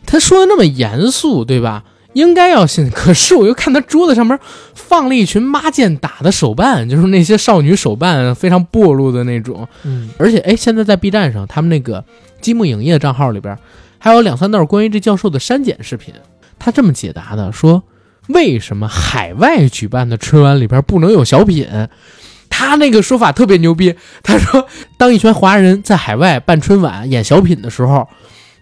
[0.06, 1.84] 他说的那么严肃，对吧？
[2.12, 2.90] 应该要信。
[2.90, 4.38] 可是我又看他桌子上面
[4.74, 9.68] 放了一群妈剑打的手办，就是那些少女手办，非常暴露的那种。
[9.84, 12.04] 嗯，而且哎，现在在 B 站上，他们那个
[12.40, 13.56] 积木影业账号里边
[13.98, 16.14] 还有两三段关于这教授的删减视频。
[16.58, 17.82] 他这么解答的，说。
[18.28, 21.66] 为什么海外举办的春晚里边不能有小品？
[22.48, 23.96] 他那个说法特别牛逼。
[24.22, 24.64] 他说，
[24.96, 28.08] 当一群华人在海外办春晚演小品的时候，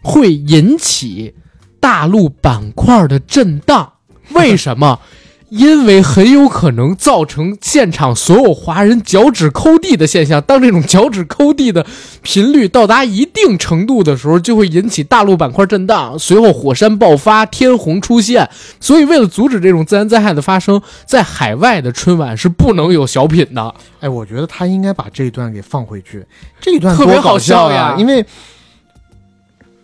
[0.02, 1.34] 会引起
[1.80, 3.94] 大陆板块的震荡。
[4.34, 5.00] 为什么？
[5.50, 10.40] 因为很有可能造成现场所有华人脚趾抠地的现象。
[10.42, 11.84] 当这种脚趾抠地的
[12.22, 18.48] 频率到达一定程度的时候，就会引起大陆板块震荡，随后火山爆发，天虹出现。
[18.78, 23.74] 所以，为了阻止这种自然灾害的发生，在海外的春晚是不能有小品的。
[23.98, 26.24] 哎，我觉得他应该把这一段给放回去，
[26.60, 27.72] 这一段特别搞好笑！
[27.72, 28.24] 呀因为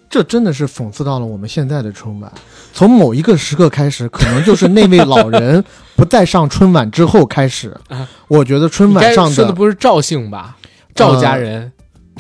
[0.09, 2.32] 这真的是讽刺到了我们现在的春晚。
[2.72, 5.62] 从某一个时刻开始，可能就是那位老人
[5.96, 7.76] 不再上春晚之后开始。
[8.28, 10.57] 我觉得春晚上说的不是赵姓吧？
[10.94, 11.70] 赵家人，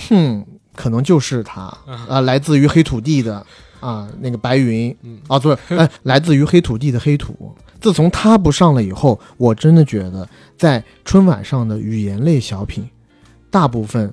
[0.08, 1.62] 哼，可能就是他
[2.08, 3.44] 啊、来自于黑土地的
[3.80, 7.54] 啊，那个白云嗯啊，不是，哎， 来自于黑土地的黑土。
[7.80, 10.28] 自从他不上了以后，我真的觉得
[10.58, 12.88] 在春晚上的语言类小品，
[13.50, 14.12] 大部分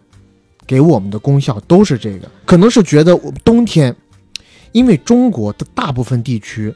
[0.65, 3.95] 给我们的功效都是这个，可能是觉得我冬天，
[4.71, 6.73] 因为中国的大部分地区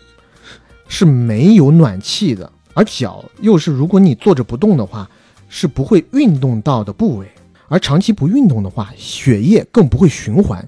[0.88, 5.10] 是没有暖气的，而脚又是如果你坐着不动的话，
[5.50, 7.28] 是不会运动到的部位。
[7.70, 10.66] 而长期不运动的话，血液更不会循环，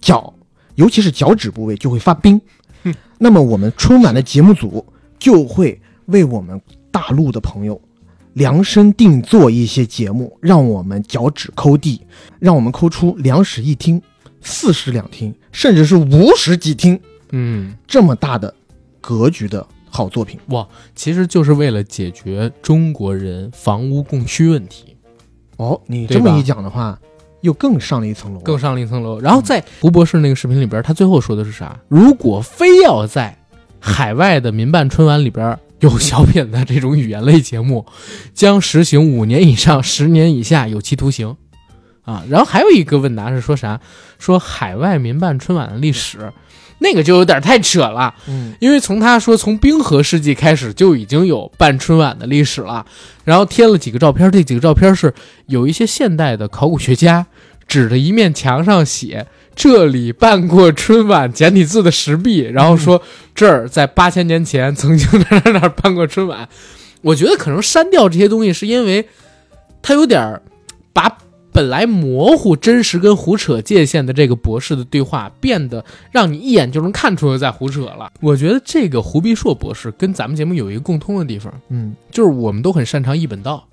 [0.00, 0.34] 脚，
[0.74, 2.40] 尤其是脚趾部位就会发冰。
[3.18, 4.84] 那么我们春晚的节目组
[5.18, 6.60] 就会为我们
[6.90, 7.80] 大陆的朋友
[8.34, 12.00] 量身定做一些节目，让我们脚趾抠地，
[12.38, 14.00] 让我们抠出两室一厅、
[14.40, 16.98] 四室两厅，甚至是五室几厅
[17.32, 18.54] 嗯，这么大的
[19.00, 20.38] 格局的好作品。
[20.46, 24.96] 哇，其实就是为了解决中国人房屋供需问题。
[25.56, 26.98] 哦，你这么一讲的话，
[27.40, 28.40] 又更上了一层楼。
[28.40, 29.20] 更上了一层楼。
[29.20, 31.78] 然后在胡博士那个视频里边，他最后说的是啥？
[31.88, 33.36] 如果非要在
[33.78, 37.86] 海外的民办春晚里边有小品的这种语言类节目，
[38.32, 41.36] 将实行五年以上十年以下有期徒刑。
[42.02, 43.78] 啊，然后还有一个问答是说啥？
[44.18, 46.32] 说海外民办春晚的历史，
[46.80, 48.14] 那个就有点太扯了。
[48.26, 52.84] 嗯，因为从他说从冰河世纪开始就已经有办春晚的历史了，
[53.22, 55.14] 然后贴了几个照片，这几个照片是
[55.46, 57.24] 有一些现代的考古学家
[57.70, 63.00] 指着一面墙上写这里办过春晚简体字的石壁，然后说
[63.32, 66.48] 这儿在八千年前曾经在哪儿哪儿办过春晚。
[67.02, 69.08] 我觉得可能删掉这些东西是因为
[69.80, 70.42] 他有点儿
[70.92, 71.16] 把
[71.52, 78.10] 本来模糊真实跟胡扯界限的这个博士的对话变得让你一眼就能看出来在胡扯了。
[78.20, 83.68] 我觉得这个胡必硕博士跟咱们节目有一个共通的地方，嗯，就是我们都很擅长一本道。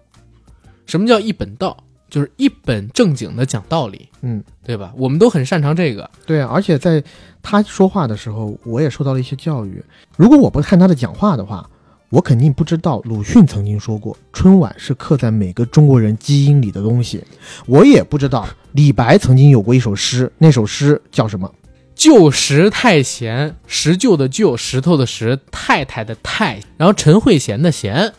[0.86, 1.76] 什么叫一本道？
[2.10, 4.94] 就是一本正经的讲道理，嗯，对吧？
[4.96, 6.10] 我们都很擅长这个。
[6.26, 7.04] 对啊，而且在
[7.42, 9.84] 他说话的时候，我也受到了一些教育。
[10.16, 11.70] 如果我不看他的讲话的话，
[12.10, 17.22] 我肯定不知道鲁迅曾经说过，春晚是刻在每个中国人基因里的东西。
[17.66, 21.54] 我也不知道李白曾经有过一首诗，那首诗叫什么？
[21.94, 28.14] 旧时太闲，石旧的旧，石头的石，太太的太，然后陈慧娴的娴。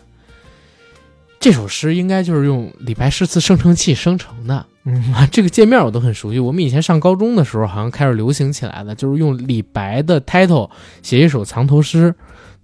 [1.41, 4.67] 这首诗应该就是用李白诗词生成器生成的。
[4.85, 6.39] 嗯啊，这个界面我都很熟悉。
[6.39, 10.71] 我们以前上高中的时候，好像开始流行起来的，就是用李白的 title
[11.03, 12.15] 写一首藏头诗，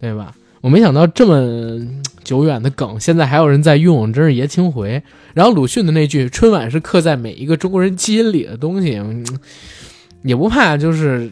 [0.00, 0.32] 对吧？
[0.62, 5.02] 我没想到这么嗯久远的梗，现在还有人在用，真是爷青回。
[5.34, 9.24] 然后鲁迅的那句“春晚是刻在每一个中国人基因里的东西”，嗯
[10.22, 11.30] 也不怕就是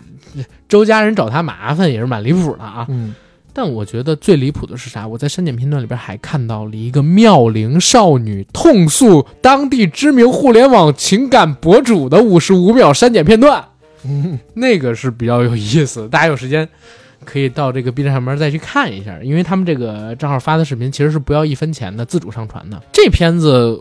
[0.69, 2.85] 周家人找他麻烦，也是蛮离谱的啊。
[2.91, 3.15] 嗯，
[3.53, 5.07] 但我觉得最离谱的是啥？
[5.07, 13.65] 我在删减片段里边还看到了一个妙龄少女痛诉当地知名互联网情感博主的五十五秒删减片段，
[14.05, 16.09] 嗯那个是比较有意思的。
[16.09, 16.67] 大家有时间
[17.25, 22.83] 可以到这个 B 站上面再去看一下，因为他们这个账号发的视频其实是不要一分钱的，自主上传的。
[22.93, 23.81] 这片子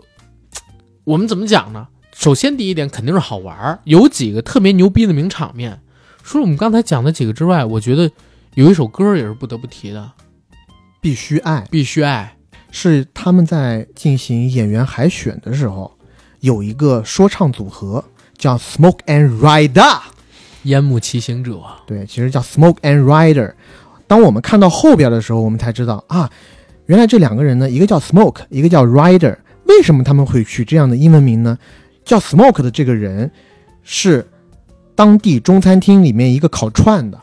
[1.04, 1.88] 我们怎么讲呢？
[2.14, 5.80] 首先第一点肯定是好玩儿，有几个特别牛逼的名场面。
[6.22, 8.08] 除了我们刚才讲的几个之外，我觉得
[8.54, 10.12] 有一首歌也是不得不提的，
[11.00, 12.36] 必须爱必须爱。
[12.70, 15.90] 是他们在进行演员海选的时候，
[16.40, 18.04] 有一个说唱组合
[18.36, 20.00] 叫 Smoke and Rider。
[20.64, 23.54] 烟幕骑行者，对，其实叫 Smoke and Rider。
[24.06, 26.30] 当我们看到后边的时候，我们才知道啊，
[26.86, 29.38] 原来这两个人呢，一个叫 Smoke，一个叫 Rider。
[29.64, 31.58] 为什么他们会取这样的英文名呢？
[32.04, 33.30] 叫 Smoke 的这个人
[33.82, 34.28] 是
[34.94, 37.18] 当地中餐厅里面一个烤串的，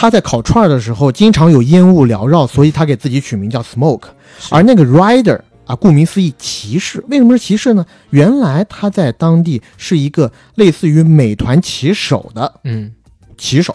[0.00, 4.04] 他在烤串的时候经常有烟雾缭绕，所以他给自己取名叫 Smoke。
[4.48, 7.04] 而那个 Rider 啊，顾名思义，骑士。
[7.08, 7.84] 为什么是骑士呢？
[8.10, 12.92] 原来他在当地是一个类似于美团骑手的嗯，
[13.36, 13.74] 骑手。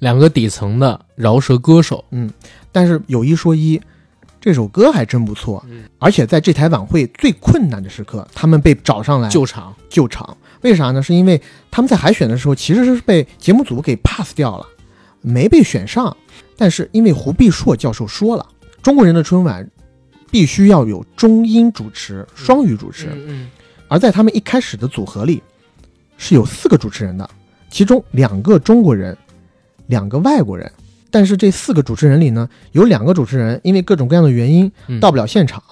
[0.00, 2.28] 两个底层的饶舌歌手，嗯
[2.72, 3.80] 但是有一说一，
[4.40, 9.72] 这首歌还真不错，嗯而且在这台晚会最困难的时刻，他们被找上来救场。
[9.88, 10.36] 救场。
[10.62, 11.00] 为啥呢？
[11.00, 11.40] 是因为
[11.70, 14.66] 他们在海选的时候其实是被节目组给 pass 掉了，
[15.24, 16.16] 没被选上。
[16.56, 18.46] 但是因为胡必硕教授说了，
[18.80, 19.68] 中国人的春晚
[20.30, 23.50] 必须要有中英主持、双语主持，嗯
[23.88, 25.42] 而在他们一开始的组合里
[26.16, 27.28] 是有四个主持人的，
[27.70, 29.16] 其中两个中国人，
[29.86, 30.70] 两个外国人。
[31.10, 35.62] 但是这四个主持人里呢，有两个主持人因为各种各样的原因嗯到不了现场，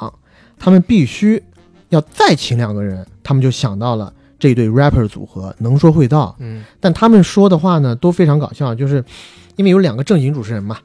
[0.59, 1.42] 他们必须
[1.88, 6.36] 要再请两个人，他们就想到了这对 rapper 组合能说会道。
[6.38, 9.05] 嗯但他们说的话呢都非常搞笑，就是
[9.57, 10.78] 因为有两个正经主持人嘛，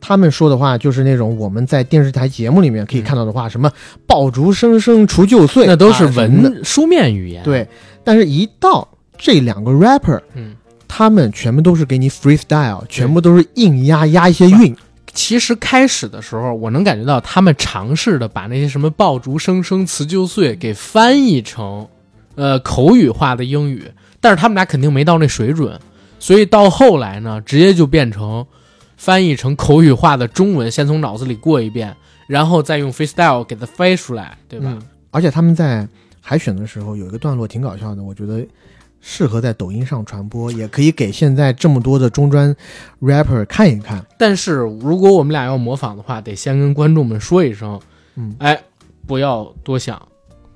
[0.00, 3.70] 他们说的话就是那种我们在电视台节目里面可以看到的话，什么
[4.06, 7.66] 爆竹声声除旧岁，那都是文书面语言。，对。
[8.04, 8.86] 但是，一到
[9.18, 10.54] 这两个 rapper，嗯，
[10.86, 14.76] 他们全部都是给你 freestyle，全部都是硬压压一些韵。
[15.12, 21.88] 其实开始的时候，我能感觉到他们尝试的把那些什么爆竹声声辞旧岁给翻译成，
[22.36, 23.82] 呃口语化的英语，
[24.20, 25.76] 但是他们俩肯定没到那水准，
[26.18, 28.46] 所以到后来呢，直接就变成
[28.96, 31.94] 翻译成口语化的中文，先从脑子里过一遍，
[32.26, 34.66] 然后再用 freestyle 给它飞出来，对吧？
[34.72, 35.88] 嗯而且他们在
[36.20, 38.46] 海选的时候有一个段落挺搞笑的，我觉得
[39.00, 42.54] 适合在抖音上传播，也可以给现在这么多的中专
[43.00, 44.04] rapper 看一看。
[44.18, 47.80] 但是如果我们俩要模仿的话，得先跟观众们说一声，
[48.16, 48.60] 嗯，哎，
[49.06, 50.06] 不要多想，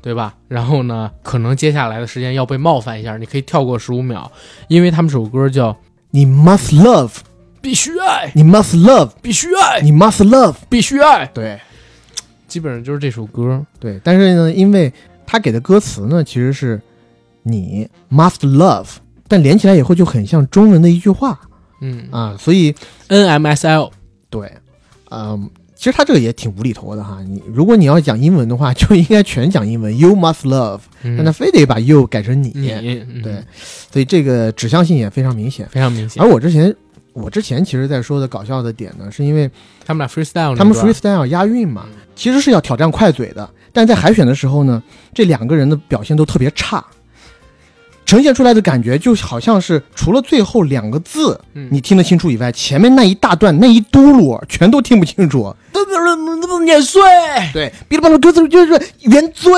[0.02, 0.34] 对吧？
[0.48, 4.30] 然后呢，可能接下来的时间要被冒犯一下，你可以跳过十五秒，
[4.68, 5.76] 因为他们这首歌叫
[6.10, 7.16] 你 must love，“
[7.60, 10.54] 必须爱，你 must love，必须爱，你 must love。
[10.68, 11.26] 必须爱。
[11.26, 11.60] 对”，
[12.48, 13.64] 基本上就是这首歌。
[13.78, 14.92] 对，但是呢，因为
[15.26, 16.80] 他给的歌词呢其实是
[17.42, 18.86] 你 must love，
[19.28, 21.38] 但连起来以后就很像中文的一句话。
[21.80, 22.08] 嗯。
[22.10, 22.74] 啊，所以
[23.08, 23.90] ，NMSL，
[24.28, 24.52] 对，
[25.10, 25.50] 嗯，
[25.80, 27.22] 其实他这个也挺无厘头的哈。
[27.26, 31.16] 你如果你要讲英文的话，就应该全讲英文，You must love，、嗯。
[31.16, 32.50] 但他非得把 you 改成你，
[33.22, 33.42] 对，
[33.90, 35.66] 所以这个指向性也非常明显。
[35.70, 36.22] 非常明显。
[36.22, 36.28] 而。
[36.28, 36.76] 我之前，
[37.14, 39.50] 我之前其实在说的搞笑的点呢，是因为
[39.82, 44.82] 他们俩 freestyle，他们 freestyle 押韵嘛，其实是要挑战快嘴的，但在海选的时候呢，
[45.14, 46.84] 这两个人的表现都特别差，
[48.10, 51.68] 呈现出来的感觉就好像是除了最后两个字嗯。
[51.70, 55.54] 你听得清楚以外，前面那一大段那一嘟噜全都听不清楚。
[56.64, 57.00] 碾碎，
[57.52, 59.50] 对，哔哩吧啦歌词就是原罪，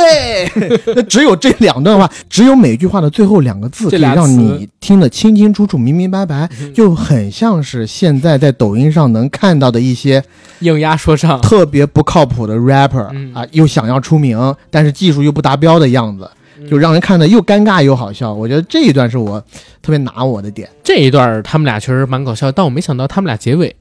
[0.95, 10.23] 那只有这两段话，只有每句话的最后两个字可以让你听得清清楚楚、明明白白，就很像是现在在抖音上能看到的一些
[10.61, 13.35] 硬压说唱，特别不靠谱的 rapper、嗯。
[13.35, 18.33] 啊，又想要出名，但是技术又不达标的样子，嗯就让人看的又尴尬又好笑。
[18.33, 19.41] 我觉得这一段是我
[19.81, 20.69] 特别拿我的点。
[20.83, 23.75] 这一段他们俩确实蛮搞笑，但我没想到他们俩结尾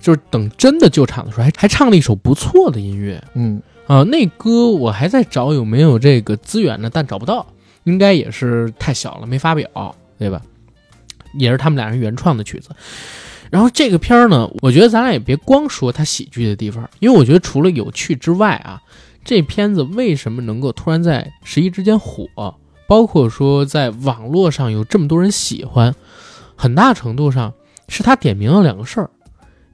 [0.00, 7.46] 就是等真的救场的时候，还还唱了一首不错的音乐嗯，啊、那歌我还在找有没有这个资源呢，但找不到，
[7.84, 10.40] 应该也是太小了没发表，对吧？
[11.34, 12.70] 也是他们俩人原创的曲子。
[13.50, 18.80] 然后这个片儿呢，我觉得咱俩也别光说它喜剧的地方，因为我觉得除了有趣之外啊，
[19.24, 22.26] 这片子为什么能够突然在十一之间火，
[22.88, 25.94] 包括说在网络上有这么多人喜欢，
[26.56, 27.52] 很大程度上
[27.88, 29.10] 是他点明了两个事儿。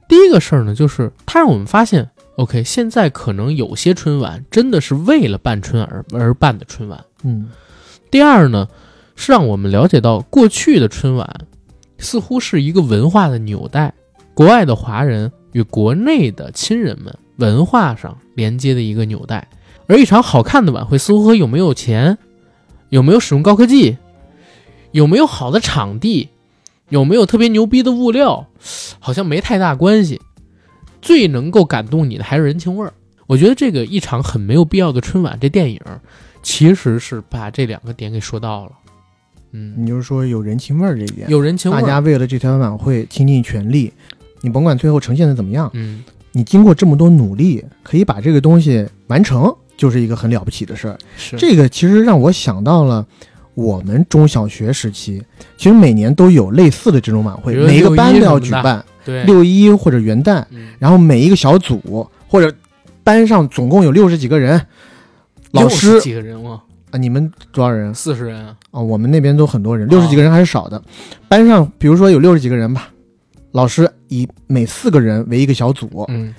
[0.07, 7.03] 第一个事儿呢，就是他让我们发现，OK，现在可能有些春晚真的是为了办春而而办的春晚。
[7.23, 7.49] 嗯
[8.09, 8.67] 第二呢，
[9.15, 11.29] 是让我们了解到过去的春晚
[11.97, 13.93] 似乎是一个文化的纽带，
[14.33, 19.47] 国外的华人与国内的亲人们文化上连接的一个纽带。
[19.87, 22.17] 而一场好看的晚会，似乎和有没有钱、
[22.89, 23.97] 有没有使用高科技、
[24.91, 26.29] 有没有好的场地、
[26.89, 28.47] 有没有特别牛逼的物料，
[28.99, 30.21] 好像没太大关系。
[31.01, 32.91] 最能够感动你的还是人情味儿。
[33.27, 35.79] 我觉得这个一场很没有必要的春晚，这电影
[36.41, 38.71] 其实是把这两个点给说到了。
[39.51, 43.93] 嗯，你就是说有人情味儿这一点，有人情味儿，大家为了这条晚会倾尽全力，
[44.41, 46.03] 你甭管最后呈现的怎么样，嗯，
[46.37, 50.95] 你经过这么多努力，可以把这个东西完成，就是一个很了不起的事儿。
[51.17, 53.03] 是这个其实让我想到了
[53.55, 55.19] 我们中小学时期，
[55.57, 62.55] 其实每年都有类似的这种晚会，每一个班都要举办对，六一或者元旦，嗯然后每一个小组或者
[63.03, 64.61] 班上总共有六十几个人，
[65.53, 66.61] 老师60几个人哇，
[66.91, 68.79] 啊，你们多少人四十人啊，啊？
[68.79, 70.79] 我们那边都很多人，六十几个人还是少的。
[71.27, 72.89] 班上比如说有六十几个人吧，
[73.57, 76.31] 老师以每四个人为一个小组，嗯，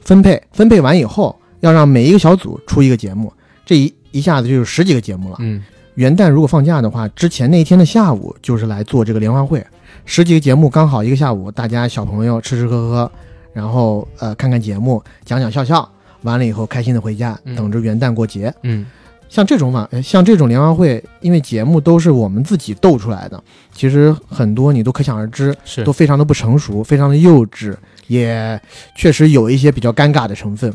[0.00, 3.32] 分配分配完以后，要让每一个小组出一个节目，
[3.64, 5.36] 这一一下子就有十几个节目了。
[5.38, 5.62] 嗯，
[5.94, 9.64] 元旦如果放假的话，之前那一天的下午就是来做这个联欢会，
[10.04, 13.12] 十几个节目刚好一个下午，大家小朋友吃吃喝喝，
[13.52, 15.88] 然后呃看看节目，讲讲笑笑，
[16.22, 18.52] 完了以后开心的回家，嗯等着元旦过节。
[18.64, 18.84] 嗯，
[19.32, 27.74] 像这种晚，呃像这种联欢会，因为节目都是我们自己斗出来的，其实很多你都可想而知，是都非常的不成熟，非常的幼稚，
[28.08, 28.60] 也
[28.94, 30.70] 确实有一些比较尴尬的成分。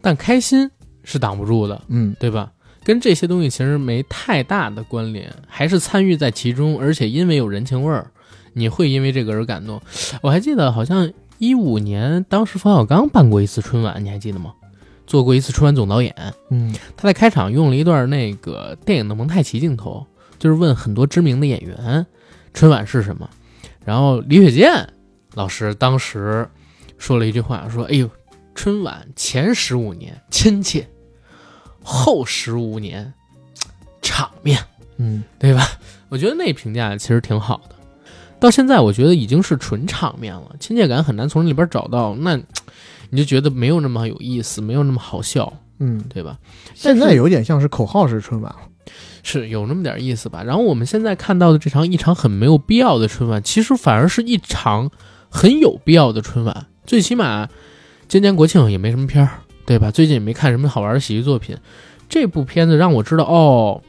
[0.00, 0.70] 但开心
[1.04, 2.50] 是挡不住的，嗯，对吧？
[2.82, 8.06] 跟这些东西其实没太大的关联，还是参与在其中，而且因为有人情味儿，
[8.54, 9.78] 你会因为这个而感动。
[10.22, 14.54] 我还记得好像一五年，当时冯小刚办过一次春晚，你还记得吗？
[15.06, 16.14] 做过一次春晚总导演，
[16.50, 16.74] 嗯。
[16.96, 20.06] 他在开场用了一段那个电影的蒙太奇镜头，
[20.38, 22.06] 就是问很多知名的演员
[22.54, 23.28] 春晚是什么，
[23.84, 24.88] 然后李雪健
[25.34, 26.48] 老师当时
[26.98, 28.08] 说了一句话，说：“哎呦，
[28.54, 30.88] 春晚前十五年亲切，
[31.82, 33.12] 后十五年
[34.00, 34.58] 场面，
[34.98, 35.66] 嗯，对吧？”
[36.10, 37.74] 我觉得那评价其实挺好的。
[38.38, 42.38] 到现在，我觉得已经是纯场面了，亲切感很难从里边找到，那
[43.12, 46.38] 你就觉得没有那么有意思，没有那么好笑，嗯，对吧？
[46.74, 48.58] 现在有点像是口号式春晚了。
[49.22, 50.42] 是有那么点意思吧。
[50.42, 54.90] 然后我们现在看到的这场一场很没有必要的春晚，其实反而是一场
[55.28, 56.66] 很有必要的春晚。
[56.84, 57.48] 最起码
[58.08, 59.30] 今年国庆也没什么片儿，
[59.66, 59.90] 对吧？
[59.90, 61.56] 最近也没看什么好玩的喜剧作品。
[62.08, 63.80] 这部片子让我知道，哦，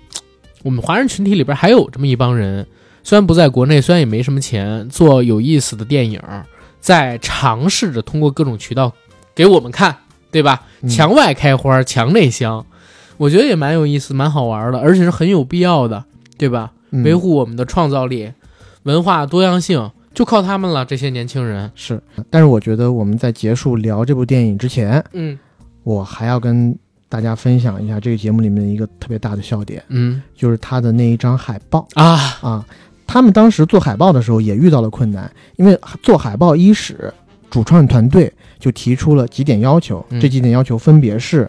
[0.62, 2.68] 我们华人群体里边还有这么一帮人，
[3.04, 6.22] 虽然不在国内，虽然也没什么钱，做有意思的电影，
[6.80, 8.94] 在尝试着通过各种渠道
[9.36, 9.96] 给我们看，
[10.32, 10.64] 对吧？
[10.82, 12.66] 嗯墙外开花，墙内香。
[13.18, 16.04] 我觉得也蛮有意思，蛮好玩的，而且是很有必要的，
[16.38, 16.72] 对吧？
[16.92, 18.32] 嗯维护我们的创造力、
[18.84, 20.86] 文化多样性，就靠他们了。
[20.86, 25.38] 这些年轻人，是，但是我觉得我们在结束聊这部电影之前，嗯
[25.84, 26.78] 我还要跟
[27.10, 32.66] 大家分享一下这个节目里面一个特别大的笑点，嗯就是他的那一张海报啊，啊。
[33.06, 37.14] 他们当时做海报的时候也遇到了困难，因为做海报伊始，
[37.54, 40.20] 主创团队就提出了几点要求，嗯。
[40.20, 41.48] 这几点要求分别是，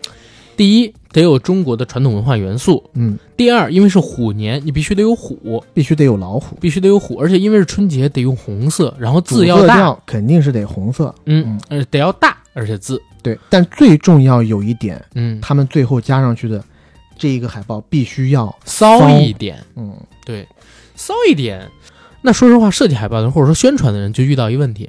[0.54, 13.38] 第一得有中国的传统文化元素；嗯，第二，因为是虎年，你必须得有虎，必须得有老虎，必须得有虎，而且因为是春节，得用红色，然后字主要大，调肯定是得红色，嗯，呃，得要大，而且字，对。
[13.48, 16.62] 但最重要有一点，嗯，他们最后加上去的
[17.16, 19.96] 这一个海报必须要骚一点，嗯，
[20.26, 20.46] 对，
[20.94, 21.66] 骚一点。
[22.26, 24.88] 那说实话，设计海报的人或者说宣传的人就遇到一个问题，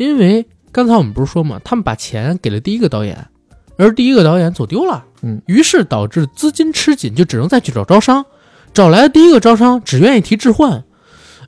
[0.00, 3.28] 因为刚才我们不是说嘛，他们把钱给了第一个导演，
[3.76, 8.24] 而第一个导演走丢了，嗯，于是导致资金吃紧，就只能再去找招商，
[8.72, 10.84] 找来的第一个招商只愿意提置换，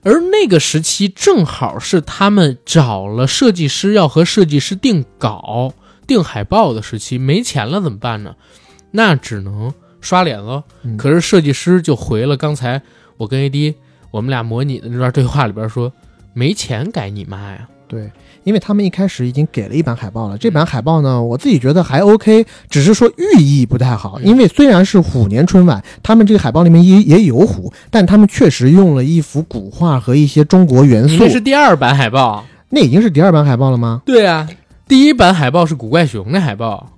[0.03, 5.73] 而那个时期正好是他们找了设计师要和设计师定稿、
[6.07, 8.35] 定海报的时期，没钱了怎么办呢？
[8.91, 9.73] 那只能
[10.03, 10.63] 刷脸了。
[10.83, 12.83] 嗯可是设计师就回了刚才
[13.17, 13.75] 我跟 AD
[14.11, 15.91] 我们俩模拟的那段对话里边说，
[16.35, 17.67] 没钱改你妈呀！
[17.89, 18.11] 对，
[18.45, 20.37] 因为他们一开始已经给了一版海报了。
[20.39, 24.19] 这版海报呢，我自己觉得还 OK，只是说寓意不太好。
[24.19, 31.29] 嗯因为虽然是虎年春晚，他们这个海报里面也也有虎，但他们确实用了一幅古画和一些中国元素你那。
[31.29, 32.45] 是第二版海报。
[32.69, 34.01] 那已经是第二版海报了吗？
[34.07, 34.49] 对啊，
[34.89, 36.91] 第一版海报是古怪熊的海报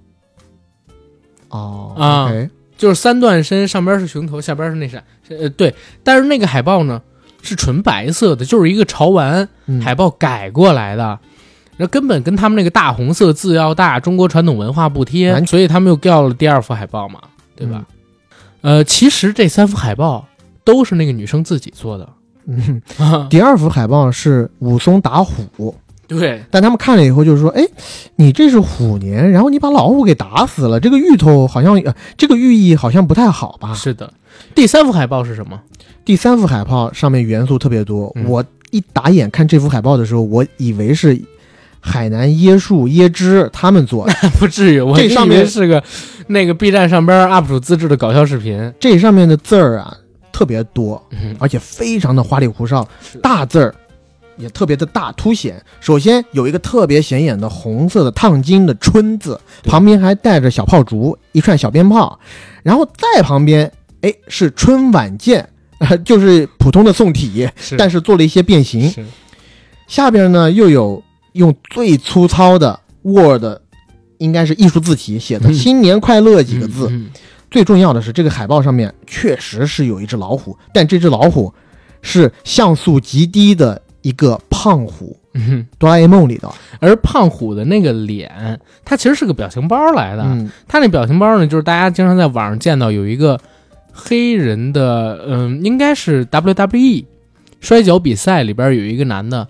[1.49, 2.31] 哦啊
[2.77, 5.75] 就是三段身，上边是熊头，下边是那啥，呃，对。
[6.03, 7.03] 但是那个海报呢
[7.43, 11.19] 是纯白色的，就是一个潮玩嗯海报改过来的，
[11.77, 17.21] 那根本跟他们那个大红色字要大，中国传统文化不贴，所以他们又掉了第二幅海报嘛，
[17.57, 17.85] 对吧？
[18.61, 20.27] 呃，其实这三幅海报
[20.65, 22.09] 都是那个女生自己做的，
[22.47, 22.81] 嗯，
[23.29, 25.75] 第二幅海报是武松打虎，
[26.07, 27.63] 对，但他们看了以后就是说，哎，
[28.17, 33.75] 你这是虎年，然后你把老虎给打死了，这个芋头好像呃，这个寓意好像不太好吧？
[33.75, 34.13] 是的。
[34.55, 35.61] 第三幅海报是什么？
[36.05, 41.21] 第三幅海报上面元素特别多，嗯我一打眼看这幅海报的时候，我以为是
[41.87, 44.15] 海南椰树椰汁他们做的。
[44.41, 45.83] 不至于，我这上面是个
[46.29, 48.73] 那个 B 站上边 UP 主自制的搞笑视频。
[48.81, 49.95] 这上面的字儿啊
[50.33, 52.89] 特别多，嗯而且非常的花里胡哨，
[53.23, 53.75] 大字儿
[54.37, 55.63] 也特别的大凸显。
[55.81, 62.19] 首先有一个特别显眼的红色的烫金的“春”字，旁边还带着小炮竹，一串小鞭炮，
[62.63, 63.71] 然后再旁边
[64.01, 65.47] 哎是春晚见，
[65.79, 68.93] 呃 就是普通的宋体，是但是做了一些变形。
[69.87, 71.01] 下边呢又有
[71.35, 73.45] 用最粗糙的 Word，
[74.19, 76.89] 应该是艺术字体写的“嗯新年快乐”几个字。
[76.91, 77.11] 嗯
[77.51, 81.55] 最重要的是，这个海报上面确实是有一只老虎，但这只老虎
[82.03, 86.53] 是像素极低的一个胖虎，嗯，哆啦 A 梦里的。
[86.81, 90.25] 而胖虎的那个脸，它其实是个表情包来的。
[90.25, 93.39] 嗯，他那表情包呢，就是大家经常在网上见到有一个
[93.93, 97.05] 黑人的，嗯，应该是 WWE
[97.61, 99.47] 摔跤比赛里边有一个男的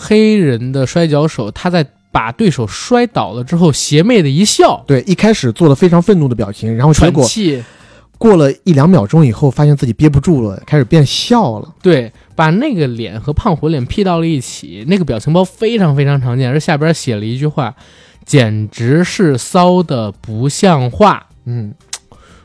[0.00, 7.64] 黑人的摔跤手，他在把对手摔倒了之后，邪魅的一笑，对，一开始做了非常愤怒的表情，然后结果喘气，
[8.16, 11.74] 过了一两秒钟以后，发现自己憋不住了，开始变笑了。
[11.82, 17.74] 对，把那个脸和胖虎脸 P 到了一起，那个表情包非常非常常见，而下边写了一句话，
[18.24, 21.26] 简直是骚的不像话。
[21.44, 21.74] 嗯，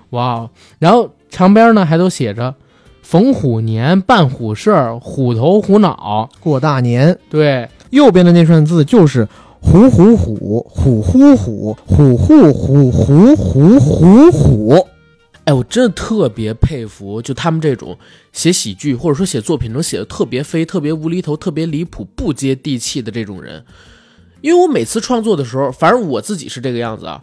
[0.09, 0.49] 哇哦！
[0.79, 2.55] 然后旁边呢还都写着
[3.03, 7.19] “逢虎年办虎事儿，虎头虎脑过大年。
[7.29, 9.27] 对，右边的那串字就是
[9.61, 14.87] 虎虎虎虎虎虎虎虎虎虎虎虎虎。
[15.43, 17.97] 哎，我真的特别佩服，就他们这种
[18.31, 23.65] 写喜剧或者说写作品能写的特别飞、特别无厘头、特别离谱、不接地气的这种人。
[24.39, 27.21] 因为我每次创作的时候，反正我自己是这个样子啊，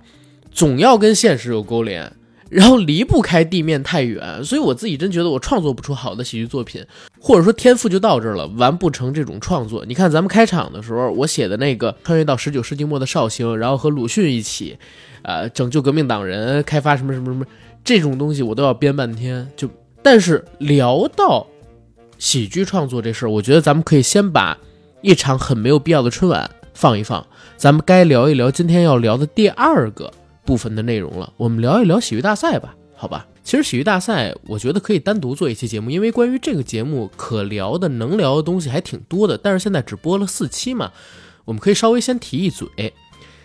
[0.53, 2.13] 总要跟现实有勾连，
[2.51, 6.85] 然后离不开地面太远，所以我自己真觉得我创作不出好的喜剧作品，
[7.21, 9.85] 或者说天赋就到这儿了，完不成这种创作。
[9.87, 14.77] 你看咱们开场的时候，我写的那个穿越到十九世纪末的绍兴，然后和鲁迅一起，
[15.23, 17.47] 呃，拯救革命党人，开发什么什么什么
[17.85, 19.49] 这种东西，我都要编半天。
[19.57, 19.71] 就
[20.03, 21.47] 但是聊到
[22.19, 24.59] 喜剧创作这事儿，我觉得咱们可以先把
[25.03, 27.25] 一场很没有必要的春晚放一放，
[27.57, 30.13] 咱们该聊一聊今天要聊的第二个
[30.45, 31.33] 部分的内容了。
[31.37, 33.27] 我们聊一聊喜剧大赛吧，好吧？
[33.43, 39.37] 其实喜剧大赛，我觉得可以单独做一期节目，因为关于这个节目可聊的、能聊的东西还挺多的。
[39.37, 40.93] 但是现在只播了四期嘛，
[41.47, 42.69] 我们可以稍微先提一嘴，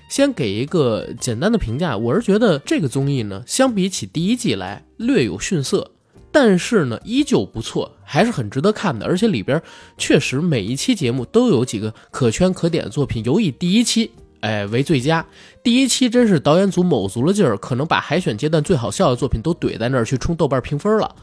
[0.10, 1.98] 先给一个简单的评价。
[1.98, 5.92] 我是觉得这个综艺呢，相比起第一季来略有逊色，
[6.32, 9.06] 但是呢依旧不错，还是很值得看的。
[9.06, 9.60] 而且里边
[9.98, 14.12] 确实每一期节目都有几个可圈可点的作品，尤以第一期。
[14.46, 15.26] 哎，为最佳。
[15.64, 21.16] 第一期真是导演组卯足了劲儿，可能把海选阶段最好笑的作品都怼在那儿去冲豆瓣评分了。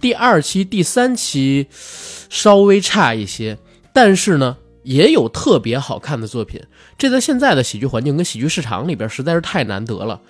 [0.00, 3.58] 第二期、第三期稍微差一些，
[3.92, 6.62] 但是呢，也有特别好看的作品。
[6.96, 10.20] 这在现在的喜剧环境跟喜剧市场里边实在是太难得了，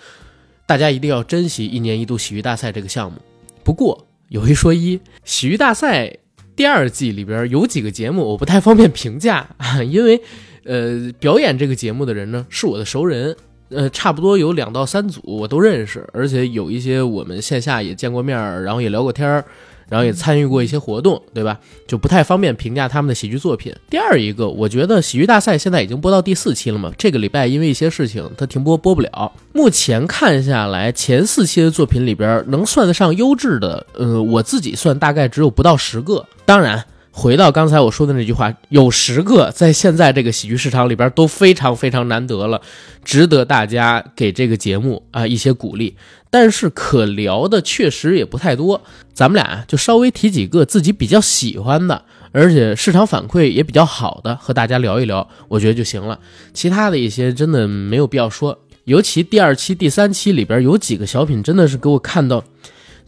[0.65, 3.19] 大家一定要珍惜一年一度喜剧大赛这个项目。
[3.63, 6.17] 不过有一说一，喜剧大赛
[6.57, 9.51] 第二季里边有几个节目我不太方便评价，
[9.87, 10.23] 因为
[10.69, 13.35] 呃，表演这个节目的人呢是我的熟人。
[13.71, 19.45] 呃，差不多有两到三组我都认识，而且有一些我们线下也见过面儿，然后也聊过天儿，
[19.91, 21.61] 然后也参与过一些活动，对吧？
[21.87, 23.71] 就不太方便评价他们的喜剧作品。
[23.91, 29.31] 第二一个，我觉得喜剧大赛现在已经播到第四期了嘛，这个礼拜因为一些事情它停播播不了。
[29.53, 36.25] 目前看下来，前四期的作品里边能算得上优质的，呃，我自己算大概只有不到十个。
[36.47, 36.83] 当然。
[37.19, 42.63] 回到刚才我说的那句话，有十个在现在这个喜剧市场里边都非常非常难得了，
[43.05, 45.97] 值得大家给这个节目啊一些鼓励。
[46.31, 48.81] 但是可聊的确实也不太多，
[49.13, 56.21] 咱们俩就稍微提几个自己比较喜欢的，而且市场反馈也比较好的，和大家聊一聊，我觉得就行了。
[56.55, 62.45] 其他的一些真的没有必要说，尤其第二期、第三期里边有几个小品，真的是给我看到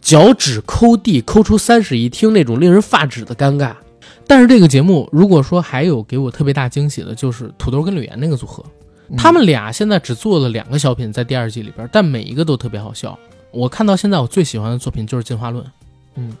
[0.01, 3.73] 脚趾抠地，抠出三室一厅那种令人发指的尴尬。
[4.31, 8.63] 但是这个节目，如果说还有给我特别大惊喜的，就是土豆跟吕岩那个组合，
[9.17, 13.19] 他们俩现在只做了两个小品在第二季里边，但每一个都特别好笑。
[13.51, 15.65] 我看到现在我最喜欢的作品就是《进化论》，
[16.15, 16.33] 嗯，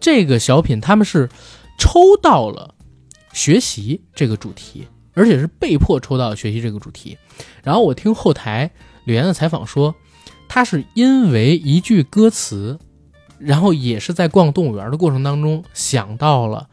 [0.00, 1.28] 这个小品他们是
[1.78, 2.74] 抽到了
[3.32, 7.16] 学习这个主题，而且是被迫抽到学习这个主题。
[7.62, 8.68] 然后我听后台
[9.04, 9.94] 吕岩的采访说，
[10.48, 12.76] 他是因为一句歌词，
[13.38, 16.66] 然后也是在逛动物园的过程当中想到了。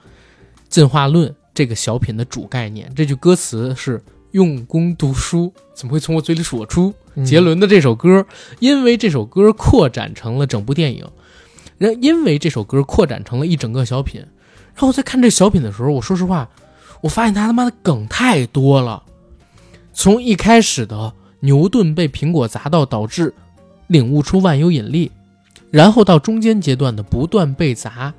[0.70, 4.02] 进化论这个小品的主概念，这句歌词是
[4.32, 6.94] “用功读书，怎么会从我嘴里说出”？
[7.26, 8.26] 杰伦的这首歌，
[8.60, 11.04] 因为这首歌扩展成了整部电影，
[11.78, 14.22] 然因为这首歌扩展成了一整个小品。
[14.76, 16.48] 然后在看这小品的时候，我说实话，
[17.02, 19.02] 我发现他他妈的梗太多了。
[19.94, 23.34] 从一开始的牛顿被苹果砸到，导致
[23.88, 25.12] 领悟出万有引力，
[25.72, 28.14] 然后到中间阶段的不断被砸，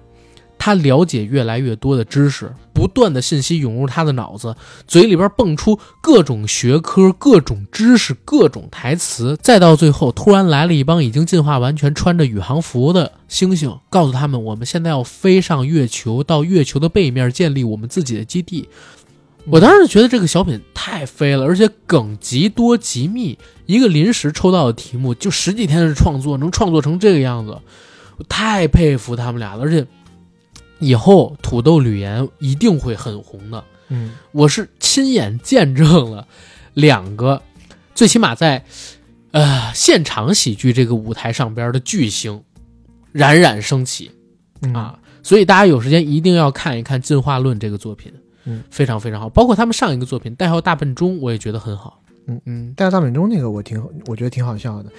[0.58, 4.54] 他了解越来越多的知识，不断的信息涌入他的脑子，
[4.86, 18.68] 嘴里边蹦出各种学科、各种知识、各种台词，再到最后，突然来了一帮已经进化完全、穿着宇航服的猩猩，告诉他们，我们现在要飞上月球，到月球的背面建立我们自己的基地。
[19.50, 27.56] 我当时觉得这个小品太飞了，而且梗极多极密，一个临时抽到的题目就十几天的创作，能创作成这个样子，
[28.18, 29.62] 我太佩服他们俩了。
[29.62, 29.86] 而且
[30.78, 33.64] 以后土豆吕岩一定会很红的。
[33.88, 36.26] 嗯，我是亲眼见证了
[36.74, 37.42] 两个，
[37.94, 38.64] 最起码在
[39.30, 42.42] 呃现场喜剧这个舞台上边的巨星
[43.12, 44.10] 冉冉升起
[44.60, 44.98] 嗯啊！
[45.22, 48.12] 所以大家有时间一定要看一看《进化论》这个作品，
[48.44, 49.28] 嗯，非常非常好。
[49.28, 52.02] 包括他们上一个作品《代号大笨钟》，我也觉得很好。
[52.26, 54.90] 嗯嗯，代号大笨钟那个我挺我觉得挺好笑的，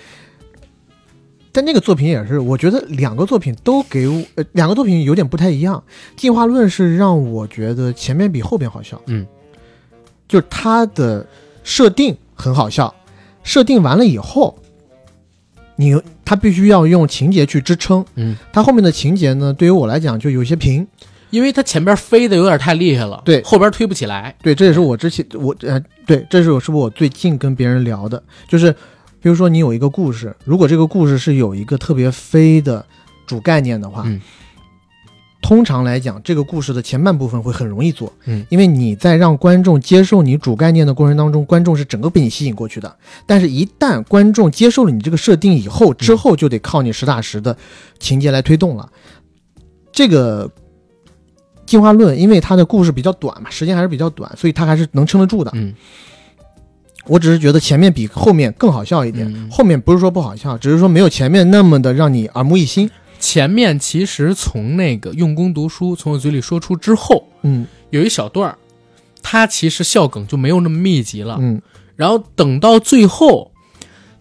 [1.51, 5.83] 但那个作品也是，我觉得两个作品都给我，呃，两个作品有点不太一样。
[6.15, 9.25] 进化论是让我觉得前面比后边好笑，嗯，
[10.27, 11.25] 就是它的
[11.63, 12.93] 设定很好笑，
[13.43, 14.57] 设定完了以后，
[15.75, 20.85] 你它必须要用情节去支撑，嗯，它后面的情节呢，对于我来讲就有些平，
[21.31, 23.41] 因为它前边飞的有点太厉害了，对。
[23.43, 24.35] 后边推不起来。
[24.43, 28.75] 对，这也是我之前我呃，对，这是我是不是我最近跟别人聊的，就是
[29.21, 32.85] 比如说你有一个故事，如果这个故事是有一个特别飞的
[33.27, 34.19] 主概念的话，嗯
[35.41, 42.93] 通常来讲，这个故事的前半部分会很容易做，嗯因为你在让观众接受你主概念的过程当中，观众是整个被你吸引过去的。
[43.25, 47.55] 但是，一旦观众接受了你这个设定以后，之后就得靠你实打实的
[47.99, 48.91] 情节来推动了。
[49.93, 50.51] 这个
[51.65, 55.51] 进化论，因为它的故事比较短嘛，时间还是比较短，所以它还是能撑得住的。
[55.55, 55.73] 嗯
[57.09, 62.89] 我只是觉得前面比后面更好笑一点，嗯后面不是说不好笑，只是说没有前面那么的让你耳目一新。
[63.19, 68.57] 前面其实从那个用功读书从我嘴里说出之后，嗯有一小段儿，
[69.21, 71.37] 他其实笑梗就没有那么密集了。
[71.39, 71.61] 嗯
[71.95, 73.51] 然后等到最后，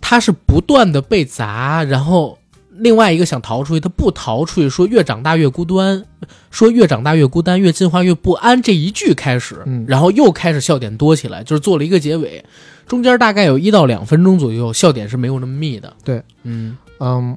[0.00, 2.37] 他是不断的被砸，然后
[2.78, 6.04] 另外一个想逃出去，他不逃出去，说越长大越孤单，
[6.50, 9.84] 说越长大越孤单，越进化越不安这一句开始，嗯。
[9.88, 12.44] 然后又开始笑点多起来，就是做了一个结尾，
[12.86, 15.92] 中间大概有一到两分钟左右，笑点是没有那么密的。
[16.04, 16.76] 对，嗯。
[17.00, 17.36] 嗯，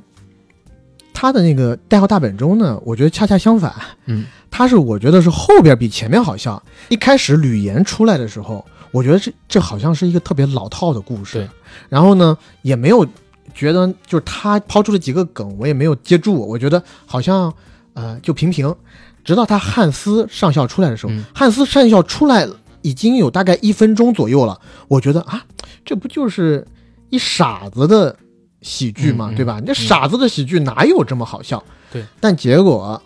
[1.14, 3.74] 他的那个代号大本钟呢，我觉得恰恰相反，
[4.06, 6.62] 嗯，他是我觉得是后边比前面好笑。
[6.89, 11.50] 一开始吕岩出来的时候，我觉得这这好像是一个特别老套的故事，对，
[11.89, 13.06] 然后呢也没有
[13.54, 17.54] 觉得就是他抛出了几个梗，我也没有接住，我觉得好像
[17.93, 18.76] 呃就平平。
[19.24, 22.47] 直到他汉斯上校出来的时候，嗯汉斯上校出来
[22.82, 25.45] 已经有大概一分钟左右了，我觉得啊，
[25.86, 26.66] 这不就是
[27.12, 28.16] 一傻子的
[28.62, 29.62] 喜剧嘛，对吧？
[29.62, 31.64] 这傻子的喜剧哪有这么好笑？
[31.91, 32.99] 对，但结果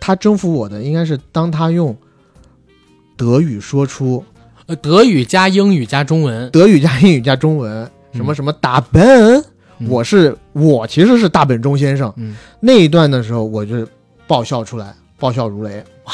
[0.00, 1.96] 他征服我的应该是当他用
[3.16, 4.24] 德语说出
[4.66, 9.38] 呃，德语加英语加中文，德语加英语加中文，什么嗯什么大本，
[9.78, 12.12] 嗯我是我其实是大本钟先生。
[12.16, 13.86] 嗯，那一段的时候，我就
[14.26, 15.82] 爆笑出来，爆笑如雷。
[16.04, 16.12] 哇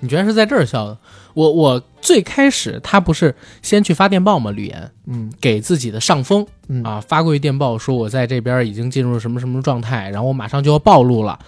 [0.00, 0.96] 你居然是在这儿笑的？
[1.34, 4.50] 我我最开始他不是先去发电报吗？
[4.52, 11.38] 吕岩嗯给自己的上峰嗯啊发过一电报，说我在这边已经进入什么什么状态，然后我马上就要暴露了。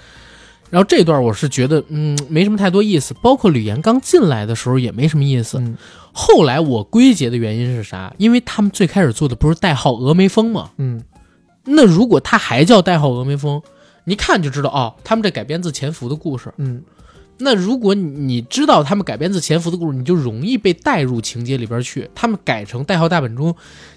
[0.71, 3.13] 然后这段我是觉得，嗯，没什么太多意思。
[3.23, 5.59] 包括吕岩刚进来的时候也没什么意思。
[5.59, 5.77] 嗯
[6.13, 8.13] 后来我归结的原因是啥？
[8.19, 10.71] 因为他们最开始做的不是代号峨眉峰吗？
[10.79, 11.01] 嗯
[11.65, 13.63] 那如果他还叫代号峨眉峰，
[14.05, 16.53] 你一看就知道哦，他们这改编自潜伏的故事。
[16.57, 16.83] 嗯
[17.39, 22.11] 那如果你你知道他们改编自潜伏的故事，你就容易被带入情节里边去。
[22.15, 23.55] 他们改成代号大本钟，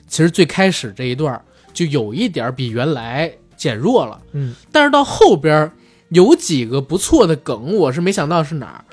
[0.08, 1.42] 其实最开始这一段
[1.74, 5.70] 就有一点比原来减弱了，嗯但是到后边
[6.14, 8.86] 有几个不错的梗，我是没想到是哪儿。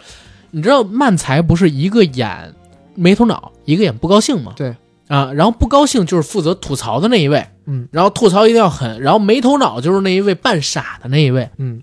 [0.50, 2.54] 你知道漫才不是一个演
[2.94, 4.52] 没头脑，一个演不高兴吗？
[4.56, 4.74] 对
[5.06, 11.48] 啊，然后不高兴就是负责吐槽的那一位，嗯然后吐槽一定要狠，然后没头脑就是那一位扮傻的那一位。
[11.58, 11.82] 嗯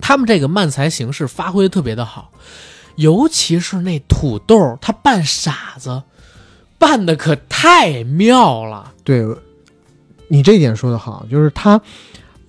[0.00, 2.30] 他们这个漫才形式发挥的特别的好，
[2.96, 6.02] 尤其是那土豆，他扮傻子，
[6.76, 8.92] 扮的可太妙了。
[9.04, 9.24] 对，
[10.28, 11.80] 你这一点说的好，就是他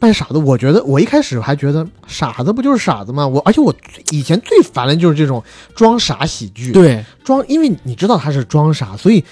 [0.04, 0.38] 扮傻子。
[0.38, 3.26] 我觉得我一开始还觉得傻子不就是傻子吗？
[3.26, 3.74] 我而且我
[4.12, 5.42] 以前最烦的就是这种
[5.74, 6.74] 装傻喜剧。
[6.74, 9.24] 对，装，因为你知道他是装傻，所以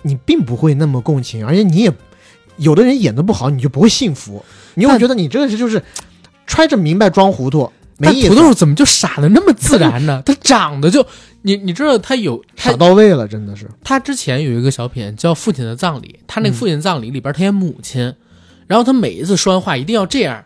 [0.00, 1.92] 你并不会那么共情，而且你也
[2.56, 4.42] 有的人演的不好，你就不会幸福，
[4.74, 5.82] 你会觉得你这个是就是
[6.46, 7.70] 揣着明白装糊涂。
[7.98, 10.20] 没意思但土豆怎么就傻的那么自然呢？
[10.26, 11.06] 他长得就，
[11.40, 13.66] 你你知道他有他傻到位了，真的是。
[13.82, 18.12] 他之前有一个小品叫《父亲的葬礼》，他那父亲葬礼里边他演母亲，
[18.66, 20.44] 然后他每一次说完话一定要这样，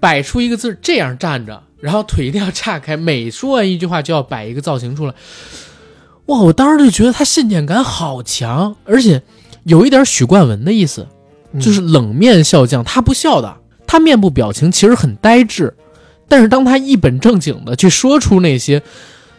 [0.00, 5.14] 摆出一个字，这样站着，然后腿一定要岔开，每说完一句话就要摆一个造型出来。
[6.26, 9.22] 哇，我当时就觉得他信念感好强，而且
[9.64, 11.06] 有一点许冠文的意思，
[11.52, 13.56] 嗯就是冷面笑匠，他不笑的，
[13.86, 15.74] 他面部表情其实很呆滞，
[16.28, 18.82] 但是当他一本正经的去说出那些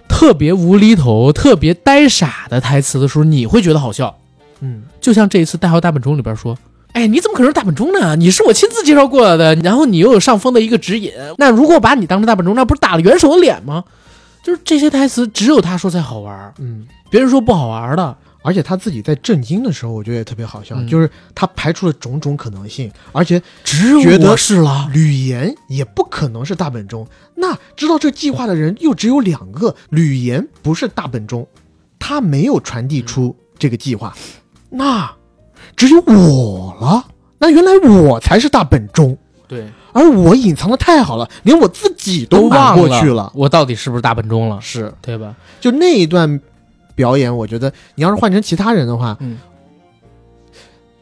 [0.07, 4.15] 特别无厘头、特别呆傻的台词的时候，你会觉得好笑。
[4.59, 6.57] 嗯，就像这一次《代号大本钟》里边说
[6.93, 8.15] ：“哎，你怎么可能是大本钟呢？
[8.15, 13.83] 你是我亲自介绍过来的，然后你又有上峰的一个指引，那如果把你当成大本钟，那不是打了元首的脸吗？”
[14.43, 18.17] 就是这些台词只有他说才好玩，嗯，别人说不好玩的。
[18.45, 24.89] 而且他自己在震惊的时候，我觉得也特别好笑，嗯就是他排除了种种可能性，而且只有觉得我是了。
[24.91, 27.07] 吕岩也不可能是大本钟。
[27.35, 31.47] 那知道这计划的人又只有两个，吕岩不是大本钟，
[31.97, 34.13] 他没有传递出这个计划，
[34.69, 35.09] 那
[35.75, 37.05] 只有我了。
[37.39, 39.17] 那原来我才是大本钟，
[39.49, 44.61] 对，而我隐藏的太好了，连我自己都瞒忘过去了，我到底是不是大本钟了？
[44.61, 45.35] 是，对吧？
[45.59, 46.39] 就那一段
[46.95, 49.37] 表演，我觉得你要是换成其他人的话，嗯，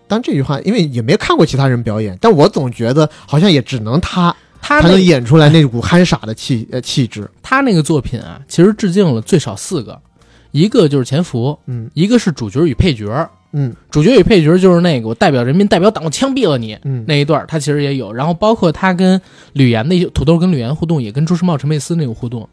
[0.08, 7.30] 当这句话，因为也没看过其他人表演，但我总觉得好像也只能他他才能演出来那股憨傻的气呃气质。
[7.44, 10.02] 他那个作品啊，其实致敬了最少四个，
[10.50, 18.14] 一个就是潜伏，嗯一个是主角与配角，嗯主角与配角就是那个我代表人民代表党，我枪毙了你嗯那一段，他其实也有。
[18.14, 19.20] 然后包括他跟
[19.54, 22.48] 吕岩的一些土豆跟吕岩互动，也跟朱时茂、陈佩斯那个互动。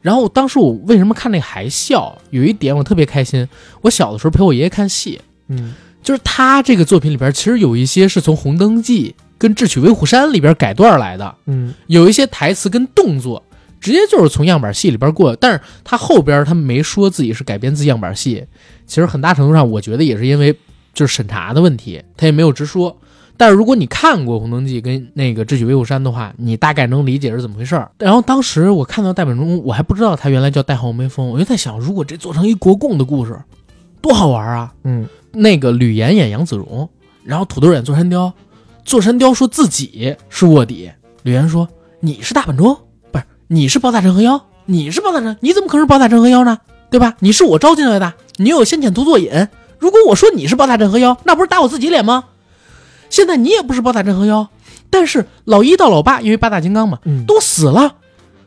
[0.00, 2.16] 然后当时我为什么看那个还笑？
[2.30, 3.48] 有一点我特别开心，
[3.82, 13.42] 我小的时候陪我爷爷看戏，嗯就是他这个作品里边其实有一些是从《红灯记》跟《智取威虎山》里边改段来的，嗯有一些台词跟动作
[13.80, 18.44] 直接就是从样板戏里边过，但是他后边他没说自己是改编自样板戏，
[18.86, 20.54] 其实很大程度上我觉得也是因为
[20.94, 22.96] 就是审查的问题，他也没有直说。
[23.36, 27.88] 但是如果你看过《红灯记》跟那个《智取威虎山》的话，你大概能理解是怎么回事儿。
[27.98, 33.40] 然后当时我看到戴本钟，我还不知道他原来叫代号梅峰，我就在想，如果这做成一国共的故事，
[34.00, 34.74] 多好玩啊！
[34.82, 36.88] 嗯那个吕岩演杨子荣，
[37.22, 38.32] 然后土豆演座山雕，
[38.84, 40.90] 座山雕说自己是卧底，
[41.22, 41.68] 吕岩说
[42.00, 42.76] 你是大本钟，
[43.48, 46.58] 你是包大镇和妖，你是包大镇，你怎么可能是包大镇和妖呢？
[46.90, 47.14] 对吧？
[47.20, 49.48] 你是我招进来的，你又有先遣图作引。
[49.78, 52.24] 如果我说你是包大镇和妖，那不是打我自己脸吗？
[53.08, 54.48] 现在你也不是包大镇和妖，
[54.90, 57.94] 但是老一到老八，因为八大金刚嘛，嗯，都死了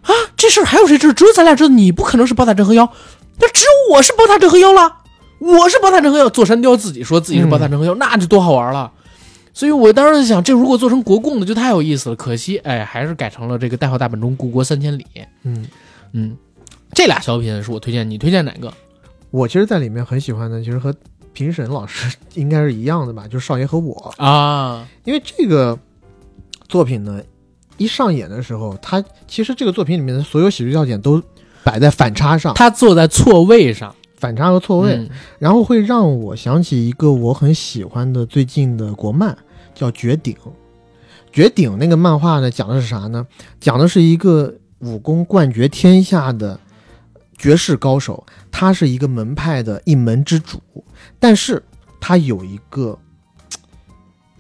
[0.04, 0.14] 啊！
[0.38, 1.14] 这事儿还有谁知道？
[1.14, 2.92] 只有咱俩知道，你不可能是包大镇和妖，
[3.40, 4.98] 那只有我是包大镇和妖了。
[5.40, 8.92] 我是包大镇和妖，座山雕自己说自己是包大镇和妖，那就多好玩了。
[9.54, 12.16] 所以我当时就想，这如果做成国共的就太有意思了。
[12.16, 15.06] 可惜，哎，还是改成了这个代号大本钟，故国三千里。
[15.44, 15.68] 嗯，
[16.14, 16.38] 嗯，
[16.94, 18.74] 这俩小品是我推荐，你推荐哪个？
[19.30, 20.94] 我其实在里面很喜欢的，其实和
[21.34, 25.78] 评审老师应该是一样的吧，就是少爷和我，啊，因为这个
[26.68, 27.22] 作品呢，
[27.78, 31.22] 一上演的时候，它其实这个作品里面的所有喜剧要点都
[31.64, 35.10] 摆在反差上，他坐在错位上，反差和错位，嗯
[35.40, 39.36] 然后会让我想起一个我很喜欢的最近的国漫，
[39.74, 40.34] 叫《绝顶》。
[41.34, 43.26] 《绝顶》那个漫画呢，讲的是啥呢？
[43.60, 46.60] 讲的是一个武功冠绝天下的
[47.36, 50.62] 绝世高手，他是一个门派的一门之主，
[51.20, 51.64] 但是
[52.00, 53.00] 他有一个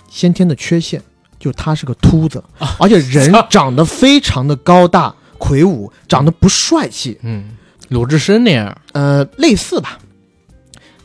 [0.07, 1.01] 先天的缺陷，
[1.39, 2.43] 就是他是个秃子，
[2.77, 7.45] 而且人长得非常的高大魁梧，长得不帅气，嗯，
[7.91, 9.99] 鲁智深那样，呃，类似吧。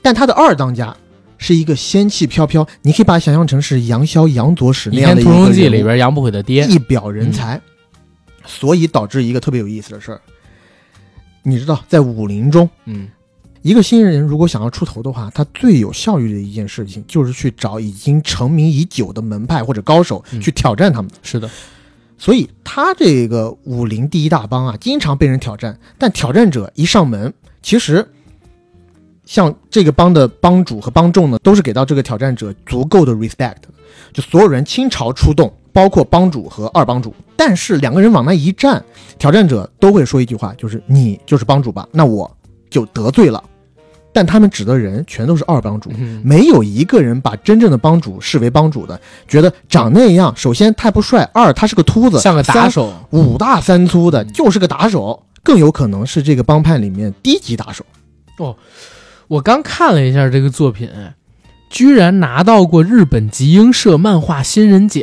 [0.00, 0.96] 但他的二当家
[1.36, 7.60] 是一个仙气飘飘，你可以把它想象成是杨逍、杨左使《那样的一天屠龙记》个里边杨不悔的爹，一表人才，
[8.46, 10.20] 所以导致一个特别有意思的事儿。
[11.42, 13.08] 你知道，在武林中，嗯
[13.62, 21.10] 一个新人如果想要出头的话，他最有效率的一件事情就是去找已经成名已久的门派或者高手嗯去挑战他们。
[21.24, 21.50] 是的，
[22.18, 25.78] 所以他这个武林第一大帮啊，经常被人挑战。
[25.98, 28.06] 但挑战者一上门，其实
[29.24, 33.56] 像这个帮的帮主和帮众呢，都是给到这个挑战者足够的 respect，
[34.12, 37.14] 就所有人倾巢出动，包括帮主和二帮主。
[37.36, 38.82] 但是两个人往那一站，
[39.18, 42.34] 挑战者都会说一句话，就是你就是帮主吧，那我
[42.70, 43.42] 就得罪了。
[44.16, 46.22] 但他们指的人全都是二帮主，嗯。
[46.24, 48.98] 没有一个人把真正的帮主视为帮主的，
[49.28, 57.84] 觉得长那样，首先太不帅，二他是个秃子，像个打手，五大三粗的，就是个打手，更有可能是这个帮派里面低级打手。
[58.38, 58.56] 哦
[59.28, 60.88] 我刚看了一下这个作品，
[61.68, 65.02] 居然拿到过日本集英社漫画新人奖，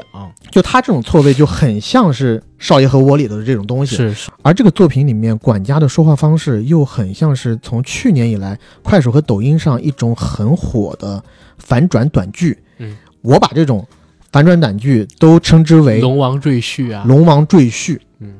[0.49, 3.95] 就他这种错位就很像是《少爷和我》里头的这种东西。
[3.95, 11.21] 是是，而这个作品里面，管家的说话方式又很像是从去年以来快手和抖音上一种很火的
[11.57, 12.57] 反转短剧。
[12.77, 13.85] 嗯，我把这种
[14.31, 18.33] 反转短剧都称之为龙王赘婿啊，龙王赘婿，嗯，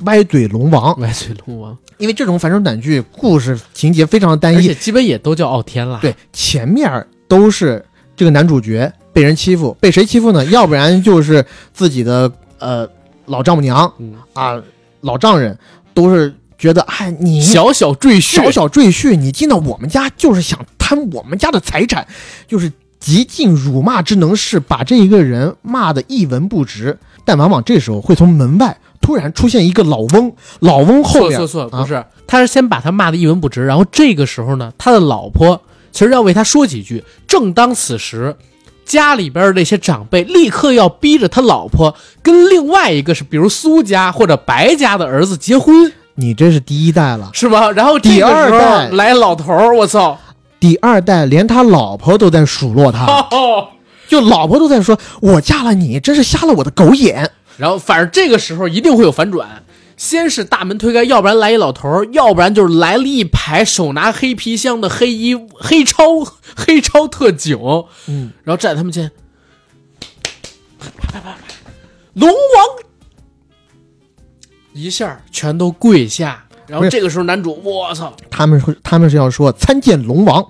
[0.00, 5.98] 歪嘴龙王，歪嘴龙王，因为这种反转短剧故事情节非常的单一，而且基本也都叫傲天了。
[6.02, 6.88] 对，前面
[7.32, 7.82] 都是
[8.14, 10.44] 这个男主角被人欺负，被谁欺负呢？
[10.44, 12.86] 要不然就是自己的呃
[13.24, 14.62] 老丈母娘、嗯啊，
[15.00, 15.58] 老丈人
[15.94, 22.06] 都是觉得，哎，你小小赘婿，小小赘婿，你进到我们家就是想贪我们家的财产，
[22.46, 22.70] 就是
[23.00, 26.98] 极尽辱骂之能事，把这一个人骂得一文不值。
[27.24, 35.62] 但往往这时候会从门外突然出现一个老翁，老翁后面错错错，啊不是，他是先把他骂的一文不值，然后这个时候呢，他的老婆
[35.92, 37.04] 其实要为他说几句。
[37.28, 38.34] 正当此时，
[38.84, 47.70] 家里边的那些长辈立刻要逼着他老婆跟另外一个是，比如苏家或者白家的儿子结婚，你这是第一代了，是吧？
[47.70, 50.18] 然后第二代来老头儿，我操！
[50.58, 53.68] 第二代连他老婆都在数落他，哦，
[54.08, 57.30] 就老婆都在说：“我嫁了你，真是瞎了我的狗眼。
[57.56, 59.62] 然后反正这个时候一定会有反转，
[59.96, 66.04] 先是大门推开，要不然来一老头儿，要不然就是来了一排手拿黑皮箱的黑衣黑超
[66.56, 67.58] 黑超特警，”
[68.08, 69.10] 嗯，然后站在他们前，
[72.14, 72.36] 龙王
[74.72, 80.44] 一下全都跪下，然后这个时候男主，我操，他们会他们是要说参见龙王，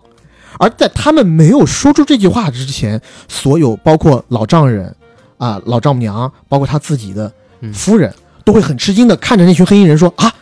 [0.58, 4.94] 而在他们没有说出这句话之前，所有包括老丈人
[5.38, 7.72] 啊、老丈母娘，包括他自己的嗯。
[7.72, 8.14] 夫人，
[8.44, 10.32] 都会很吃惊的看着那群黑衣人说：“啊，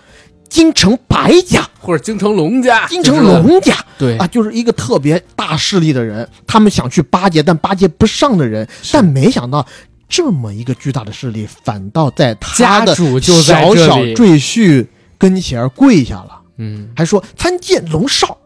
[0.48, 4.16] 京城白家，或者京城龙家，京城就是龙家。”对。
[4.18, 9.66] 啊，就是一个特别大势力的人，他们想去巴结，但巴结不上的人，但没想到
[10.08, 14.86] 这么一个巨大的势力，反倒在他的就小小赘婿
[15.18, 18.38] 跟前跪下了，嗯，还说参见龙少，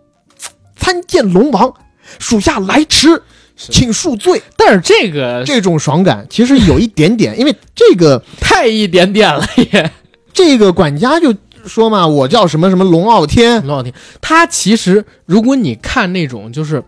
[0.76, 1.72] 参见龙王，
[2.18, 3.22] 属下来迟，
[3.56, 4.42] 请恕罪。
[4.56, 9.90] 但是这个这种爽感其实有一点点， 因为这个太一点点了也。
[10.32, 11.32] 这个管家就
[11.64, 16.82] 说嘛，我叫什么什么龙傲天，龙傲天，他其实如果你看那种就是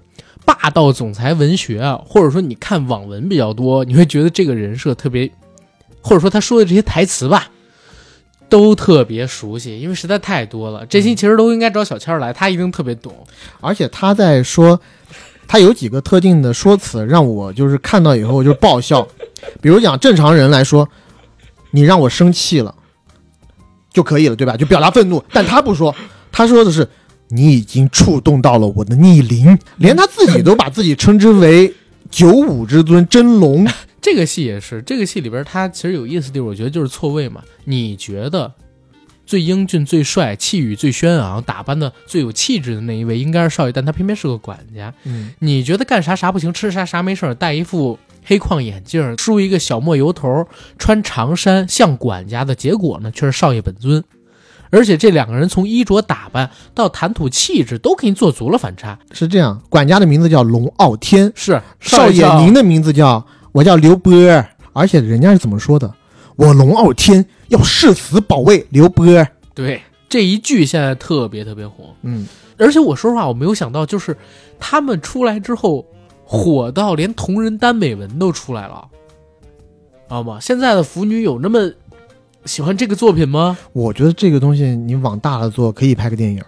[0.45, 5.31] 霸道总裁文学啊，或者说你看网文比较多，你会觉得这个人设特别，
[6.01, 7.49] 或者说他说的这些台词吧，
[8.49, 10.85] 都特别熟悉，因为实在太多了。
[10.87, 13.13] 这期其实都应该找小千来，他一定特别懂。
[13.61, 14.81] 而且他在说，
[15.49, 19.07] 他有几个特定的说辞让我就是看到以后就爆笑，
[19.61, 20.89] 比如讲正常人来说，
[21.71, 22.75] 你让我生气了
[23.93, 24.57] 就可以了，对吧？
[24.57, 25.95] 就表达愤怒，但他不说，
[26.31, 26.89] 他说的是
[27.29, 31.73] 你已经触动到了我的逆鳞，连他自己都把自己称之为
[32.11, 33.67] 九五之尊真龙。
[34.03, 37.43] 这个戏也是，这个戏里边他其实有意思的地方，我觉得就是错位嘛。
[37.65, 38.53] 你觉得
[39.27, 44.95] 最英俊、最帅、气宇最轩昂、打扮的最有气质的那一位应该是少爷，但他偏偏是个管家。
[45.05, 50.47] 嗯，你觉得干啥啥不行，吃啥啥没事儿，戴一副黑框眼镜，梳一个小墨油头，
[50.79, 54.03] 穿长衫，像管家的结果呢，却是少爷本尊。
[54.71, 58.99] 而且这两个人从衣着打扮到谈吐气质都给你做足了反差。
[59.13, 65.93] 是这样，管家的名字叫龙傲天，是少爷您的名字叫我叫刘波儿，而且人家是怎么说的？
[66.37, 69.27] 我龙傲天要誓死保卫刘波儿。
[69.55, 71.95] 对这一句现在特别特别火。
[72.03, 72.27] 嗯，
[72.59, 74.17] 而且我说实话，我没有想到，就是
[74.59, 75.85] 他们出来之后
[76.25, 78.89] 火到连同人耽美文都出来了，
[79.43, 80.39] 知道吗？
[80.41, 81.73] 现在的腐女有那么
[82.45, 83.59] 喜欢这个作品吗？
[83.73, 86.43] 我觉得这个东西你往大了做，可以拍个电影。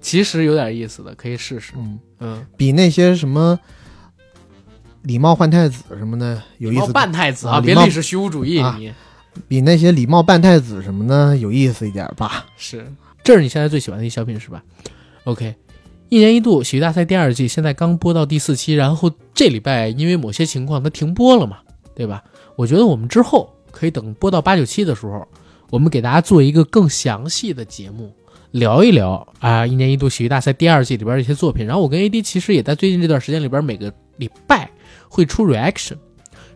[0.00, 1.72] 其实有点意思的，可以试试。
[1.76, 3.58] 嗯嗯，比那些什么
[5.02, 6.92] 礼貌换太子什么的有意思。
[6.92, 8.92] 半太子啊，别历史虚无主义，啊你
[9.48, 12.46] 比那些礼貌半太子什么的有意思一点吧。
[12.56, 12.86] 是
[13.24, 14.62] 这是你现在最喜欢的一小品是吧
[15.24, 15.54] ？OK，
[16.08, 21.58] 一年一度喜剧大赛第二季现在刚播到第四期，然后这礼拜因为某些情况它停播了嘛，
[21.94, 22.22] 对吧？
[22.56, 25.26] 我觉得我们之后可以等播到八九期的时候，
[25.70, 28.12] 我们给大家做一个更详细的节目，
[28.50, 31.64] 聊一聊啊一年一度喜剧大赛第二季里边的一些作品。
[31.66, 34.70] 然后我跟 AD 其实也在最近这段时间里边每个礼拜
[35.12, 35.98] 会出 reaction。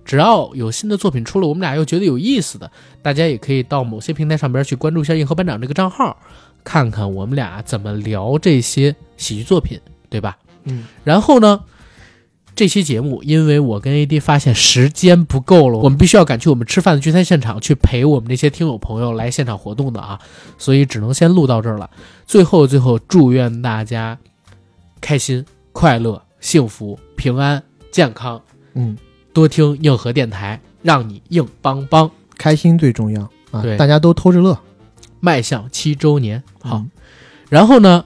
[0.03, 2.71] 只要有新的作品出了，我们俩又觉得有意思的，
[3.03, 6.17] 大家也可以到某些平台上边去关注一下硬核班长这个账号，
[6.63, 10.39] 看看我们俩怎么聊这些喜剧作品，对吧？
[10.63, 10.85] 嗯。
[11.03, 11.65] 然后呢，
[12.55, 20.21] 这期节目因为我跟 AD 发现时间不够了，我们必须要赶去我们吃饭的聚餐现场去陪我们那些听友朋友来现场活动的啊，
[20.57, 21.91] 所以只能先录到这儿了。
[22.25, 24.17] 最后，最后祝愿大家
[25.01, 27.61] 开心、快乐、幸福、平安、
[27.91, 28.41] 健康。
[28.77, 28.97] 嗯，
[29.33, 32.09] 多听硬核电台，让你硬邦邦。
[32.39, 33.63] 开心最重要啊！
[33.63, 34.57] 对大家都偷着乐。
[35.21, 36.77] 迈向七周年，好。
[36.77, 36.91] 嗯
[37.49, 38.05] 然后呢，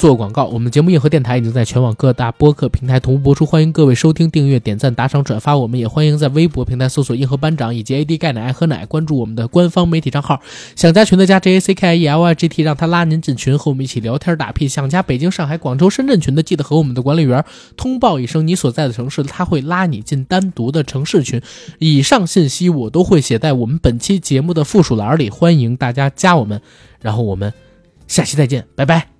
[0.00, 5.54] 做广告，我们节目硬核电台已经在全网各大播客平台同步播出，欢迎各位收听、订阅、点赞、打赏、转发。
[5.54, 10.40] 我们也欢迎在微博平台搜索“硬核班长”以及 “AD 钙奶爱喝奶”，关注我们的官方媒体账号。
[10.74, 14.66] 想加群的加 J A C K I E L I G T，让他拉您进群，和我们一起聊天打屁。
[14.66, 17.44] 想加北京、上海、广州、深圳群的，记得和我们的管理员
[17.76, 21.42] 通报一声你所在的城市，他会拉你进单独的城市群。
[21.78, 26.62] 以上信息我都会写在我们本期节目的附属栏里，欢迎大家加我们。
[27.02, 27.52] 然后我们
[28.08, 29.19] 下期再见，拜拜。